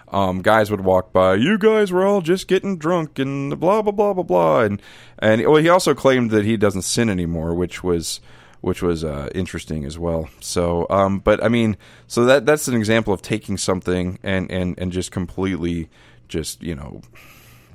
Um, 0.10 0.42
guys 0.42 0.70
would 0.70 0.82
walk 0.82 1.12
by. 1.12 1.36
You 1.36 1.58
guys 1.58 1.92
were 1.92 2.06
all 2.06 2.22
just 2.22 2.48
getting 2.48 2.78
drunk 2.78 3.18
and 3.18 3.60
blah 3.60 3.82
blah 3.82 3.92
blah 3.92 4.14
blah 4.14 4.24
blah. 4.24 4.62
And 4.62 4.82
and 5.20 5.42
well, 5.46 5.58
he 5.58 5.70
also 5.70 5.94
claimed 5.94 6.32
that 6.32 6.46
he 6.46 6.58
doesn't 6.58 6.84
sin 6.84 7.10
anymore, 7.10 7.54
which 7.54 7.84
was 7.84 8.20
which 8.62 8.82
was 8.82 9.04
uh, 9.04 9.30
interesting 9.36 9.86
as 9.86 10.00
well. 10.00 10.30
So, 10.40 10.88
um, 10.90 11.20
but 11.20 11.44
I 11.44 11.50
mean, 11.50 11.78
so 12.08 12.26
that 12.26 12.46
that's 12.46 12.68
an 12.68 12.76
example 12.76 13.14
of 13.14 13.22
taking 13.22 13.58
something 13.58 14.20
and 14.24 14.50
and 14.52 14.78
and 14.80 14.92
just 14.92 15.12
completely 15.12 15.90
just 16.28 16.64
you 16.64 16.76
know 16.76 17.02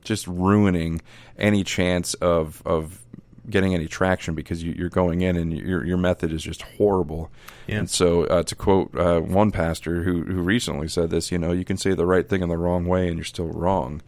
just 0.03 0.27
ruining 0.27 1.01
any 1.39 1.65
chance 1.65 2.15
of 2.15 2.63
of 2.65 3.03
getting 3.51 3.75
any 3.75 3.87
traction 3.87 4.35
because 4.35 4.63
you, 4.63 4.73
you're 4.73 4.89
going 4.89 5.21
in 5.21 5.37
and 5.37 5.57
your 5.57 5.85
your 5.85 5.97
method 5.97 6.33
is 6.33 6.43
just 6.43 6.63
horrible. 6.63 7.31
Yeah. 7.67 7.79
And 7.79 7.91
so, 7.91 8.25
uh, 8.25 8.43
to 8.45 8.55
quote 8.55 8.95
uh, 8.97 9.21
one 9.21 9.51
pastor 9.51 10.03
who 10.03 10.23
who 10.23 10.41
recently 10.41 10.89
said 10.89 11.11
this, 11.11 11.31
you 11.31 11.39
know, 11.39 11.53
you 11.53 11.65
can 11.65 11.77
say 11.77 11.95
the 11.95 12.07
right 12.07 12.29
thing 12.29 12.43
in 12.43 12.49
the 12.49 12.59
wrong 12.59 12.87
way 12.87 13.09
and 13.09 13.17
you're 13.17 13.25
still 13.25 13.49
wrong. 13.49 14.03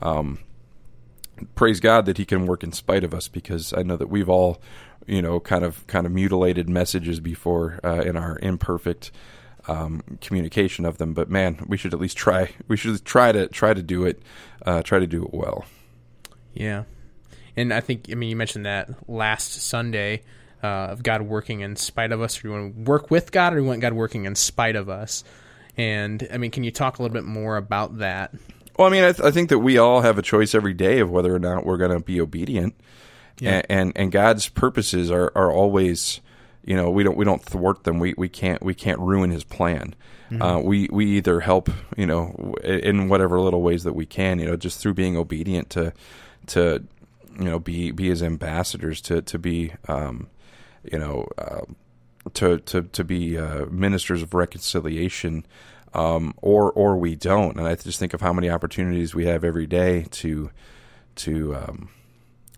Um, 0.00 0.38
praise 1.54 1.80
God 1.80 2.06
that 2.06 2.18
He 2.18 2.24
can 2.24 2.46
work 2.46 2.62
in 2.62 2.72
spite 2.72 3.04
of 3.04 3.14
us 3.14 3.28
because 3.28 3.72
I 3.72 3.82
know 3.82 3.96
that 3.96 4.08
we've 4.08 4.28
all, 4.28 4.60
you 5.06 5.22
know, 5.22 5.40
kind 5.40 5.64
of 5.64 5.86
kind 5.86 6.06
of 6.06 6.12
mutilated 6.12 6.68
messages 6.68 7.20
before 7.20 7.80
uh, 7.84 8.00
in 8.00 8.16
our 8.16 8.38
imperfect 8.40 9.10
um, 9.68 10.02
communication 10.20 10.84
of 10.84 10.98
them. 10.98 11.14
But 11.14 11.30
man, 11.30 11.64
we 11.66 11.76
should 11.76 11.94
at 11.94 12.00
least 12.00 12.16
try. 12.16 12.50
We 12.68 12.76
should 12.76 13.04
try 13.04 13.32
to 13.32 13.48
try 13.48 13.74
to 13.74 13.82
do 13.82 14.04
it. 14.04 14.22
Uh, 14.64 14.82
try 14.82 14.98
to 14.98 15.06
do 15.06 15.24
it 15.24 15.34
well. 15.34 15.64
Yeah. 16.54 16.84
And 17.56 17.72
I 17.72 17.80
think, 17.80 18.08
I 18.10 18.14
mean, 18.14 18.30
you 18.30 18.36
mentioned 18.36 18.66
that 18.66 18.90
last 19.08 19.52
Sunday 19.62 20.22
uh, 20.62 20.66
of 20.66 21.02
God 21.02 21.22
working 21.22 21.60
in 21.60 21.76
spite 21.76 22.10
of 22.12 22.20
us. 22.20 22.42
Or 22.42 22.48
you 22.48 22.52
want 22.54 22.74
to 22.76 22.82
work 22.90 23.10
with 23.10 23.30
God 23.32 23.52
or 23.52 23.56
do 23.56 23.62
you 23.62 23.68
want 23.68 23.80
God 23.80 23.92
working 23.92 24.24
in 24.24 24.34
spite 24.34 24.76
of 24.76 24.88
us? 24.88 25.24
And, 25.76 26.26
I 26.32 26.38
mean, 26.38 26.50
can 26.50 26.64
you 26.64 26.70
talk 26.70 26.98
a 26.98 27.02
little 27.02 27.12
bit 27.12 27.24
more 27.24 27.56
about 27.56 27.98
that? 27.98 28.32
Well, 28.78 28.88
I 28.88 28.90
mean, 28.90 29.04
I, 29.04 29.12
th- 29.12 29.24
I 29.26 29.30
think 29.30 29.50
that 29.50 29.58
we 29.60 29.78
all 29.78 30.00
have 30.00 30.18
a 30.18 30.22
choice 30.22 30.54
every 30.54 30.74
day 30.74 31.00
of 31.00 31.10
whether 31.10 31.34
or 31.34 31.38
not 31.38 31.64
we're 31.64 31.76
going 31.76 31.92
to 31.96 32.00
be 32.00 32.20
obedient, 32.20 32.74
Yeah. 33.38 33.56
and, 33.56 33.66
and 33.68 33.92
and 33.96 34.12
God's 34.12 34.48
purposes 34.48 35.12
are, 35.12 35.30
are 35.36 35.52
always, 35.52 36.20
you 36.64 36.74
know, 36.74 36.90
we 36.90 37.04
don't 37.04 37.16
we 37.16 37.24
don't 37.24 37.40
thwart 37.42 37.84
them. 37.84 38.00
We 38.00 38.14
we 38.16 38.28
can't 38.28 38.60
we 38.64 38.74
can't 38.74 38.98
ruin 38.98 39.30
His 39.30 39.44
plan. 39.44 39.94
Uh, 40.40 40.60
we 40.64 40.88
we 40.90 41.06
either 41.18 41.38
help, 41.38 41.70
you 41.96 42.06
know, 42.06 42.34
w- 42.36 42.78
in 42.80 43.08
whatever 43.08 43.38
little 43.40 43.62
ways 43.62 43.84
that 43.84 43.92
we 43.94 44.06
can, 44.06 44.40
you 44.40 44.46
know, 44.46 44.56
just 44.56 44.80
through 44.80 44.94
being 44.94 45.16
obedient 45.16 45.70
to 45.70 45.92
to 46.48 46.82
you 47.38 47.44
know 47.44 47.58
be 47.58 47.90
be 47.90 48.08
His 48.08 48.22
ambassadors 48.22 49.00
to 49.02 49.22
to 49.22 49.38
be, 49.38 49.72
um, 49.88 50.28
you 50.90 50.98
know. 50.98 51.28
Uh, 51.38 51.62
to 52.32 52.58
to 52.60 52.82
to 52.82 53.04
be 53.04 53.36
uh, 53.36 53.66
ministers 53.66 54.22
of 54.22 54.32
reconciliation, 54.32 55.44
um, 55.92 56.34
or 56.40 56.72
or 56.72 56.96
we 56.96 57.14
don't. 57.14 57.58
And 57.58 57.66
I 57.66 57.74
just 57.74 57.98
think 57.98 58.14
of 58.14 58.20
how 58.20 58.32
many 58.32 58.48
opportunities 58.48 59.14
we 59.14 59.26
have 59.26 59.44
every 59.44 59.66
day 59.66 60.06
to 60.10 60.50
to 61.16 61.54
um, 61.54 61.88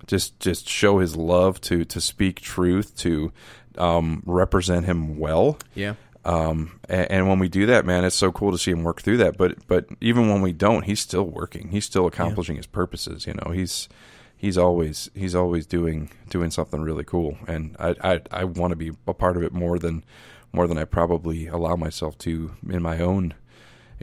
just 0.07 0.39
just 0.39 0.69
show 0.69 1.01
His 1.01 1.17
love, 1.17 1.61
to 1.63 1.85
to 1.85 2.01
speak 2.01 2.41
truth, 2.41 2.97
to 2.99 3.33
um, 3.77 4.23
represent 4.25 4.87
Him 4.87 5.19
well. 5.19 5.59
Yeah. 5.75 5.95
Um, 6.25 6.81
and, 6.89 7.11
and 7.11 7.29
when 7.29 7.39
we 7.39 7.49
do 7.49 7.67
that, 7.67 7.85
man, 7.85 8.05
it's 8.05 8.17
so 8.17 8.33
cool 8.33 8.51
to 8.51 8.59
see 8.59 8.73
him 8.73 8.83
work 8.83 9.01
through 9.01 9.19
that. 9.19 9.37
But 9.37 9.67
but 9.69 9.87
even 10.01 10.29
when 10.29 10.43
we 10.43 10.53
don't, 10.53 10.83
he's 10.83 10.99
still 11.01 11.23
working. 11.25 11.69
He's 11.69 11.85
still 11.85 12.07
accomplishing 12.07 12.57
his 12.57 12.67
purposes. 12.67 13.27
You 13.27 13.35
know, 13.35 13.53
he's 13.53 13.89
he's 14.37 14.59
always 14.59 15.11
he's 15.15 15.35
always 15.35 15.67
doing 15.67 16.11
doing 16.29 16.51
something 16.51 16.81
really 16.81 17.05
cool. 17.05 17.39
And 17.47 17.77
I 17.79 17.95
I, 18.03 18.21
I 18.31 18.45
want 18.45 18.73
to 18.73 18.77
be 18.77 18.93
a 19.07 19.15
part 19.15 19.37
of 19.37 19.43
it 19.43 19.53
more 19.53 19.79
than 19.79 20.05
more 20.53 20.67
than 20.67 20.79
I 20.79 20.85
probably 20.85 21.47
allow 21.47 21.77
myself 21.77 22.17
to 22.19 22.53
in 22.69 22.83
my 22.83 22.99
own 22.99 23.35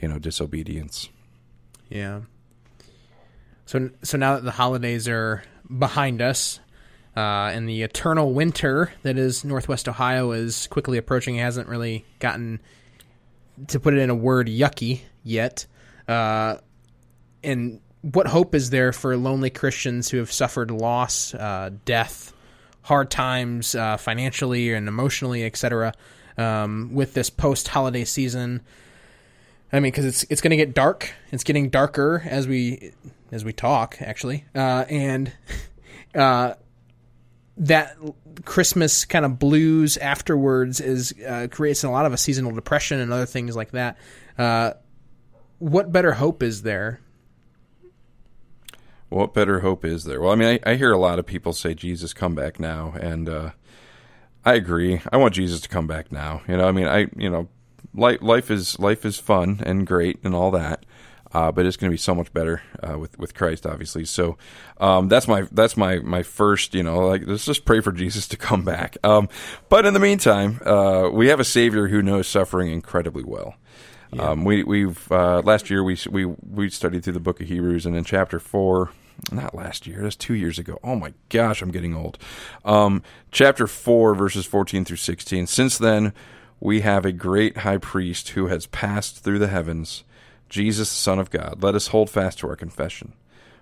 you 0.02 0.08
know 0.08 0.20
disobedience. 0.20 1.10
Yeah. 1.90 2.22
So 3.66 3.90
so 4.02 4.18
now 4.18 4.36
that 4.36 4.44
the 4.44 4.52
holidays 4.52 5.08
are 5.08 5.44
behind 5.78 6.22
us, 6.22 6.60
uh, 7.16 7.52
and 7.54 7.70
the 7.70 7.84
eternal 7.84 8.34
winter 8.34 8.92
that 9.04 9.18
is 9.18 9.46
Northwest 9.46 9.88
Ohio 9.88 10.32
is 10.32 10.68
quickly 10.68 10.98
approaching, 10.98 11.38
it 11.38 11.42
hasn't 11.42 11.68
really 11.68 12.06
gotten 12.20 12.60
to 13.68 13.80
put 13.80 13.94
it 13.94 14.00
in 14.00 14.10
a 14.10 14.16
word 14.16 14.48
yucky 14.48 15.02
yet. 15.24 15.66
Uh, 16.08 16.58
and 17.44 17.80
what 18.04 18.28
hope 18.28 18.54
is 18.54 18.70
there 18.70 18.92
for 18.92 19.16
lonely 19.16 19.50
Christians 19.50 20.10
who 20.10 20.18
have 20.18 20.32
suffered 20.32 20.70
loss, 20.70 21.34
uh, 21.34 21.72
death, 21.86 22.34
hard 22.82 23.10
times 23.10 23.76
uh, 23.76 23.98
financially 23.98 24.74
and 24.74 24.88
emotionally, 24.88 25.46
etc., 25.46 25.94
um, 26.38 26.92
with 26.94 27.14
this 27.14 27.30
post-holiday 27.30 28.04
season? 28.04 28.62
I 29.72 29.80
mean, 29.80 29.92
because 29.92 30.06
it's 30.06 30.24
it's 30.30 30.42
going 30.42 30.52
to 30.52 30.58
get 30.58 30.76
dark. 30.76 31.14
It's 31.32 31.46
getting 31.46 31.70
darker 31.70 32.22
as 32.26 32.46
we 32.46 32.92
as 33.32 33.46
we 33.46 33.54
talk, 33.54 33.98
actually, 34.02 34.46
uh, 34.54 34.86
and 34.90 35.32
uh, 36.16 36.56
that 37.58 37.98
Christmas 38.44 39.06
kind 39.06 39.24
of 39.24 39.40
blues 39.40 39.96
afterwards 39.96 40.82
is 40.82 41.14
uh, 41.26 41.48
creates 41.50 41.86
a 41.86 41.90
lot 41.90 42.06
of 42.06 42.12
a 42.12 42.18
seasonal 42.18 42.52
depression 42.52 43.00
and 43.00 43.14
other 43.14 43.26
things 43.26 43.56
like 43.56 43.72
that. 43.72 43.98
Uh, 44.38 44.74
what 45.60 45.92
better 45.92 46.12
hope 46.12 46.44
is 46.44 46.64
there? 46.64 47.00
What 49.14 49.34
better 49.34 49.60
hope 49.60 49.86
is 49.86 50.06
there? 50.06 50.20
Well, 50.20 50.32
I 50.32 50.36
mean, 50.36 50.60
I, 50.66 50.72
I 50.72 50.76
hear 50.76 50.92
a 50.92 50.98
lot 50.98 51.20
of 51.20 51.26
people 51.26 51.54
say, 51.54 51.74
"Jesus, 51.74 52.14
come 52.14 52.34
back 52.36 52.60
now," 52.60 52.94
and 53.00 53.30
uh, 53.30 53.52
I 54.44 54.56
agree. 54.56 55.02
I 55.12 55.18
want 55.18 55.36
Jesus 55.36 55.62
to 55.62 55.70
come 55.70 55.88
back 55.88 56.12
now. 56.12 56.42
You 56.48 56.58
know, 56.58 56.68
I 56.68 56.72
mean, 56.72 56.88
I 56.88 57.08
you 57.16 57.30
know, 57.30 57.48
life 57.94 58.22
life 58.22 58.50
is 58.50 58.80
life 58.80 59.06
is 59.06 59.20
fun 59.20 59.62
and 59.66 59.86
great 59.86 60.20
and 60.24 60.34
all 60.34 60.52
that. 60.52 60.86
Uh, 61.34 61.52
but 61.52 61.66
it's 61.66 61.78
going 61.78 61.90
to 61.90 61.94
be 61.94 61.98
so 61.98 62.14
much 62.14 62.32
better 62.32 62.62
uh, 62.88 62.98
with 62.98 63.18
with 63.18 63.34
Christ, 63.34 63.66
obviously. 63.66 64.06
So 64.06 64.38
um, 64.78 65.08
that's 65.08 65.28
my 65.28 65.48
that's 65.52 65.76
my 65.76 65.98
my 66.00 66.22
first, 66.22 66.76
you 66.76 66.84
know, 66.84 67.08
like 67.08 67.24
let's 67.26 67.46
just 67.46 67.66
pray 67.66 67.82
for 67.82 67.92
Jesus 67.92 68.28
to 68.30 68.38
come 68.38 68.64
back. 68.64 68.98
Um, 69.04 69.30
but 69.70 69.86
in 69.86 69.94
the 69.94 70.00
meantime, 70.00 70.60
uh, 70.64 71.10
we 71.12 71.28
have 71.28 71.40
a 71.40 71.44
Savior 71.44 71.88
who 71.88 72.04
knows 72.04 72.28
suffering 72.28 72.72
incredibly 72.72 73.24
well. 73.24 73.56
Yeah. 74.12 74.30
Um, 74.30 74.46
we 74.46 74.64
we've 74.64 75.12
uh, 75.12 75.42
last 75.44 75.72
year 75.72 75.84
we 75.84 75.98
we 76.10 76.26
we 76.26 76.70
studied 76.70 77.04
through 77.04 77.14
the 77.14 77.20
Book 77.20 77.42
of 77.42 77.48
Hebrews, 77.48 77.88
and 77.88 77.96
in 77.96 78.04
chapter 78.04 78.40
four, 78.40 78.92
not 79.32 79.56
last 79.56 79.88
year, 79.88 80.02
that's 80.02 80.16
two 80.16 80.34
years 80.34 80.60
ago. 80.60 80.80
Oh 80.84 80.96
my 80.96 81.14
gosh, 81.30 81.62
I'm 81.62 81.72
getting 81.72 81.96
old. 81.96 82.18
Um, 82.66 83.04
chapter 83.32 83.68
4, 83.68 84.16
verses 84.16 84.46
14 84.46 84.86
through 84.86 84.98
16. 84.98 85.48
Since 85.48 85.78
then, 85.78 86.14
we 86.60 86.82
have 86.82 87.06
a 87.06 87.12
great 87.12 87.58
high 87.58 87.78
priest 87.78 88.30
who 88.30 88.48
has 88.48 88.68
passed 88.68 89.24
through 89.24 89.40
the 89.40 89.48
heavens, 89.48 90.04
Jesus, 90.50 90.90
the 90.90 90.96
Son 90.96 91.20
of 91.20 91.30
God. 91.30 91.62
Let 91.62 91.76
us 91.76 91.88
hold 91.88 92.10
fast 92.10 92.40
to 92.40 92.48
our 92.48 92.56
confession. 92.56 93.14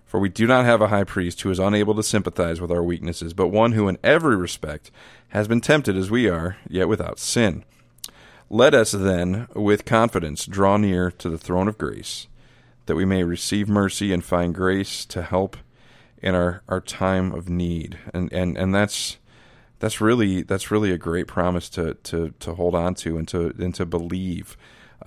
For 0.05 0.19
we 0.19 0.29
do 0.29 0.45
not 0.45 0.65
have 0.65 0.81
a 0.81 0.89
high 0.89 1.05
priest 1.05 1.41
who 1.41 1.49
is 1.49 1.57
unable 1.57 1.95
to 1.95 2.03
sympathize 2.03 2.59
with 2.59 2.69
our 2.69 2.83
weaknesses, 2.83 3.33
but 3.33 3.47
one 3.47 3.71
who 3.71 3.87
in 3.87 3.97
every 4.03 4.35
respect 4.35 4.91
has 5.29 5.47
been 5.47 5.61
tempted 5.61 5.95
as 5.95 6.11
we 6.11 6.27
are, 6.27 6.57
yet 6.67 6.89
without 6.89 7.17
sin. 7.17 7.63
Let 8.49 8.73
us 8.73 8.91
then, 8.91 9.47
with 9.55 9.85
confidence, 9.85 10.45
draw 10.45 10.75
near 10.75 11.09
to 11.11 11.29
the 11.29 11.37
throne 11.37 11.69
of 11.69 11.77
grace, 11.77 12.27
that 12.85 12.95
we 12.95 13.05
may 13.05 13.23
receive 13.23 13.67
mercy 13.67 14.11
and 14.13 14.23
find 14.23 14.53
grace 14.53 15.05
to 15.05 15.21
help 15.21 15.57
in 16.17 16.35
our, 16.35 16.61
our 16.67 16.81
time 16.81 17.31
of 17.31 17.49
need. 17.49 17.97
And, 18.13 18.31
and, 18.31 18.57
and 18.57 18.73
that's 18.73 19.17
that's 19.81 19.99
really 19.99 20.43
that's 20.43 20.69
really 20.69 20.91
a 20.91 20.97
great 20.97 21.27
promise 21.27 21.67
to 21.69 21.95
to 21.95 22.33
to 22.39 22.53
hold 22.53 22.75
on 22.75 22.93
to 22.95 23.17
and 23.17 23.27
to 23.29 23.53
and 23.57 23.73
to 23.75 23.85
believe 23.85 24.55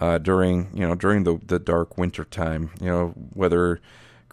uh, 0.01 0.19
during 0.19 0.69
you 0.75 0.87
know 0.87 0.97
during 0.97 1.23
the 1.23 1.39
the 1.47 1.61
dark 1.61 1.97
winter 1.97 2.25
time. 2.25 2.71
You 2.81 2.89
know 2.89 3.09
whether 3.33 3.81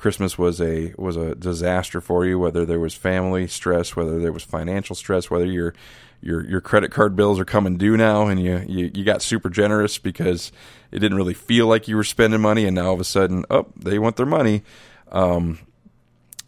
Christmas 0.01 0.35
was 0.35 0.59
a 0.59 0.95
was 0.97 1.15
a 1.15 1.35
disaster 1.35 2.01
for 2.01 2.25
you, 2.25 2.39
whether 2.39 2.65
there 2.65 2.79
was 2.79 2.95
family 2.95 3.45
stress, 3.45 3.95
whether 3.95 4.19
there 4.19 4.31
was 4.31 4.41
financial 4.41 4.95
stress, 4.95 5.29
whether 5.29 5.45
your 5.45 5.75
your 6.21 6.43
your 6.43 6.59
credit 6.59 6.89
card 6.89 7.15
bills 7.15 7.39
are 7.39 7.45
coming 7.45 7.77
due 7.77 7.95
now, 7.95 8.25
and 8.25 8.41
you, 8.41 8.65
you 8.67 8.89
you 8.95 9.03
got 9.03 9.21
super 9.21 9.47
generous 9.47 9.99
because 9.99 10.51
it 10.91 10.97
didn't 10.97 11.19
really 11.19 11.35
feel 11.35 11.67
like 11.67 11.87
you 11.87 11.95
were 11.95 12.03
spending 12.03 12.41
money, 12.41 12.65
and 12.65 12.73
now 12.73 12.87
all 12.87 12.93
of 12.95 12.99
a 12.99 13.03
sudden, 13.03 13.45
oh, 13.51 13.67
they 13.75 13.99
want 13.99 14.15
their 14.15 14.25
money. 14.25 14.63
Um, 15.11 15.59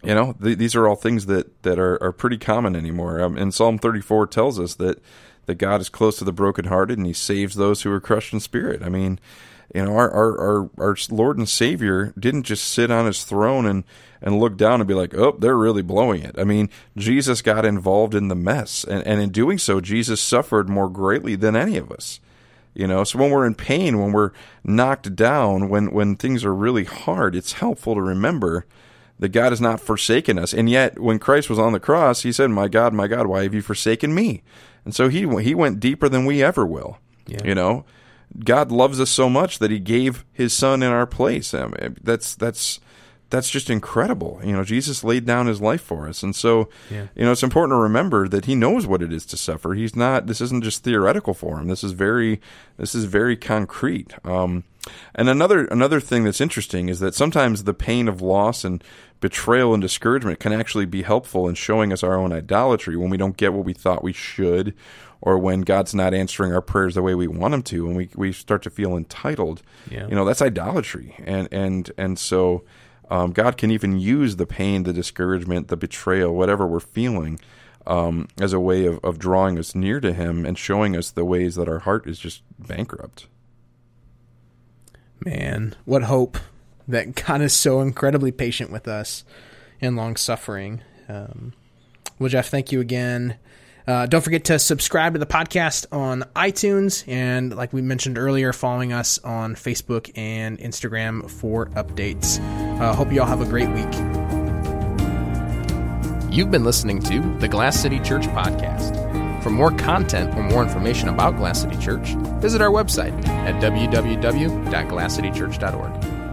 you 0.02 0.16
know, 0.16 0.34
th- 0.42 0.58
these 0.58 0.74
are 0.74 0.88
all 0.88 0.96
things 0.96 1.26
that 1.26 1.62
that 1.62 1.78
are, 1.78 2.02
are 2.02 2.10
pretty 2.10 2.38
common 2.38 2.74
anymore. 2.74 3.20
Um, 3.20 3.36
and 3.38 3.54
Psalm 3.54 3.78
34 3.78 4.26
tells 4.26 4.58
us 4.58 4.74
that 4.74 4.98
that 5.46 5.54
God 5.56 5.80
is 5.80 5.88
close 5.88 6.18
to 6.18 6.24
the 6.24 6.32
brokenhearted 6.32 6.98
and 6.98 7.06
He 7.06 7.12
saves 7.12 7.54
those 7.54 7.82
who 7.82 7.92
are 7.92 8.00
crushed 8.00 8.32
in 8.32 8.40
spirit. 8.40 8.82
I 8.82 8.88
mean, 8.88 9.20
you 9.74 9.84
know, 9.84 9.96
our 9.96 10.10
our 10.10 10.40
our, 10.40 10.70
our 10.78 10.96
Lord 11.10 11.38
and 11.38 11.48
Savior 11.48 12.12
didn't 12.18 12.44
just 12.44 12.64
sit 12.64 12.90
on 12.90 13.06
His 13.06 13.24
throne 13.24 13.66
and 13.66 13.84
and 14.20 14.40
look 14.40 14.56
down 14.56 14.80
and 14.80 14.88
be 14.88 14.94
like, 14.94 15.14
oh, 15.14 15.36
they're 15.38 15.56
really 15.56 15.82
blowing 15.82 16.22
it. 16.22 16.34
I 16.38 16.44
mean, 16.44 16.70
Jesus 16.96 17.42
got 17.42 17.64
involved 17.64 18.14
in 18.14 18.28
the 18.28 18.34
mess, 18.34 18.84
and 18.84 19.06
and 19.06 19.20
in 19.20 19.30
doing 19.30 19.58
so, 19.58 19.80
Jesus 19.80 20.20
suffered 20.20 20.68
more 20.68 20.88
greatly 20.88 21.36
than 21.36 21.56
any 21.56 21.76
of 21.76 21.90
us. 21.92 22.20
You 22.74 22.88
know, 22.88 23.04
so 23.04 23.20
when 23.20 23.30
we're 23.30 23.46
in 23.46 23.54
pain, 23.54 24.00
when 24.00 24.12
we're 24.12 24.32
knocked 24.64 25.14
down, 25.14 25.68
when 25.68 25.92
when 25.92 26.16
things 26.16 26.44
are 26.44 26.54
really 26.54 26.84
hard, 26.84 27.36
it's 27.36 27.52
helpful 27.52 27.94
to 27.94 28.02
remember 28.02 28.66
that 29.18 29.28
God 29.28 29.52
has 29.52 29.60
not 29.60 29.80
forsaken 29.80 30.38
us. 30.38 30.52
And 30.52 30.68
yet, 30.68 30.98
when 30.98 31.18
Christ 31.18 31.48
was 31.48 31.58
on 31.58 31.72
the 31.72 31.80
cross, 31.80 32.22
he 32.22 32.32
said, 32.32 32.50
My 32.50 32.68
God, 32.68 32.92
my 32.92 33.06
God, 33.06 33.26
why 33.26 33.44
have 33.44 33.54
you 33.54 33.62
forsaken 33.62 34.14
me? 34.14 34.42
And 34.84 34.94
so 34.94 35.08
he, 35.08 35.20
he 35.42 35.54
went 35.54 35.80
deeper 35.80 36.08
than 36.08 36.26
we 36.26 36.42
ever 36.42 36.66
will. 36.66 36.98
Yeah. 37.26 37.44
You 37.44 37.54
know, 37.54 37.84
God 38.44 38.72
loves 38.72 39.00
us 39.00 39.10
so 39.10 39.28
much 39.28 39.58
that 39.58 39.70
he 39.70 39.78
gave 39.78 40.24
his 40.32 40.52
son 40.52 40.82
in 40.82 40.90
our 40.90 41.06
place. 41.06 41.54
I 41.54 41.66
mean, 41.66 41.96
that's, 42.02 42.34
that's, 42.34 42.80
that's 43.30 43.50
just 43.50 43.70
incredible. 43.70 44.40
You 44.44 44.52
know, 44.52 44.64
Jesus 44.64 45.02
laid 45.02 45.24
down 45.24 45.46
his 45.46 45.60
life 45.60 45.80
for 45.80 46.08
us. 46.08 46.22
And 46.22 46.36
so, 46.36 46.68
yeah. 46.90 47.08
you 47.14 47.24
know, 47.24 47.32
it's 47.32 47.42
important 47.42 47.72
to 47.72 47.82
remember 47.82 48.28
that 48.28 48.44
he 48.44 48.54
knows 48.54 48.86
what 48.86 49.02
it 49.02 49.12
is 49.12 49.26
to 49.26 49.36
suffer. 49.36 49.74
He's 49.74 49.96
not, 49.96 50.26
this 50.26 50.40
isn't 50.40 50.62
just 50.62 50.84
theoretical 50.84 51.34
for 51.34 51.58
him. 51.58 51.68
This 51.68 51.82
is 51.82 51.92
very, 51.92 52.40
this 52.76 52.94
is 52.94 53.04
very 53.04 53.36
concrete. 53.36 54.14
Um, 54.24 54.64
and 55.14 55.28
another 55.28 55.64
another 55.66 55.98
thing 55.98 56.24
that's 56.24 56.40
interesting 56.40 56.88
is 56.88 57.00
that 57.00 57.14
sometimes 57.14 57.64
the 57.64 57.72
pain 57.72 58.06
of 58.06 58.20
loss 58.20 58.64
and 58.64 58.84
betrayal 59.20 59.72
and 59.72 59.80
discouragement 59.80 60.40
can 60.40 60.52
actually 60.52 60.84
be 60.84 61.02
helpful 61.02 61.48
in 61.48 61.54
showing 61.54 61.92
us 61.92 62.02
our 62.02 62.14
own 62.14 62.32
idolatry 62.32 62.96
when 62.96 63.08
we 63.08 63.16
don't 63.16 63.38
get 63.38 63.54
what 63.54 63.64
we 63.64 63.72
thought 63.72 64.04
we 64.04 64.12
should 64.12 64.74
or 65.24 65.38
when 65.38 65.62
God's 65.62 65.94
not 65.94 66.12
answering 66.12 66.52
our 66.52 66.60
prayers 66.60 66.94
the 66.94 67.02
way 67.02 67.14
we 67.14 67.26
want 67.26 67.54
him 67.54 67.62
to 67.62 67.86
and 67.86 67.96
we 67.96 68.10
we 68.14 68.30
start 68.30 68.62
to 68.62 68.70
feel 68.70 68.94
entitled. 68.94 69.62
Yeah. 69.90 70.06
You 70.06 70.14
know, 70.14 70.26
that's 70.26 70.42
idolatry. 70.42 71.16
And 71.24 71.48
and 71.50 71.90
and 71.96 72.18
so 72.18 72.62
um, 73.10 73.32
God 73.32 73.56
can 73.56 73.70
even 73.70 73.98
use 73.98 74.36
the 74.36 74.46
pain, 74.46 74.82
the 74.82 74.92
discouragement, 74.92 75.68
the 75.68 75.78
betrayal, 75.78 76.34
whatever 76.34 76.66
we're 76.66 76.80
feeling, 76.80 77.40
um, 77.86 78.28
as 78.38 78.52
a 78.52 78.60
way 78.60 78.84
of, 78.84 78.98
of 79.02 79.18
drawing 79.18 79.58
us 79.58 79.74
near 79.74 79.98
to 80.00 80.12
Him 80.12 80.44
and 80.44 80.58
showing 80.58 80.94
us 80.94 81.10
the 81.10 81.24
ways 81.24 81.54
that 81.54 81.68
our 81.68 81.80
heart 81.80 82.06
is 82.06 82.18
just 82.18 82.42
bankrupt. 82.58 83.26
Man, 85.24 85.74
what 85.86 86.02
hope 86.02 86.36
that 86.86 87.14
God 87.14 87.40
is 87.40 87.54
so 87.54 87.80
incredibly 87.80 88.30
patient 88.30 88.70
with 88.70 88.86
us 88.86 89.24
and 89.80 89.96
long 89.96 90.16
suffering. 90.16 90.82
Um, 91.08 91.54
well, 92.18 92.28
Jeff, 92.28 92.48
thank 92.48 92.72
you 92.72 92.80
again. 92.80 93.38
Uh, 93.86 94.06
don't 94.06 94.22
forget 94.22 94.44
to 94.44 94.58
subscribe 94.58 95.12
to 95.12 95.18
the 95.18 95.26
podcast 95.26 95.84
on 95.92 96.22
iTunes 96.34 97.06
and, 97.06 97.54
like 97.54 97.72
we 97.72 97.82
mentioned 97.82 98.16
earlier, 98.16 98.52
following 98.52 98.92
us 98.92 99.18
on 99.18 99.54
Facebook 99.54 100.10
and 100.16 100.58
Instagram 100.58 101.30
for 101.30 101.66
updates. 101.66 102.40
Uh, 102.80 102.94
hope 102.94 103.12
you 103.12 103.20
all 103.20 103.26
have 103.26 103.42
a 103.42 103.46
great 103.46 103.68
week. 103.70 103.84
You've 106.32 106.50
been 106.50 106.64
listening 106.64 107.00
to 107.02 107.20
the 107.38 107.46
Glass 107.46 107.78
City 107.78 108.00
Church 108.00 108.24
Podcast. 108.28 109.02
For 109.42 109.50
more 109.50 109.70
content 109.72 110.34
or 110.34 110.42
more 110.42 110.62
information 110.64 111.10
about 111.10 111.36
Glass 111.36 111.60
City 111.60 111.76
Church, 111.76 112.14
visit 112.40 112.62
our 112.62 112.70
website 112.70 113.12
at 113.28 113.62
www.glasscitychurch.org. 113.62 116.23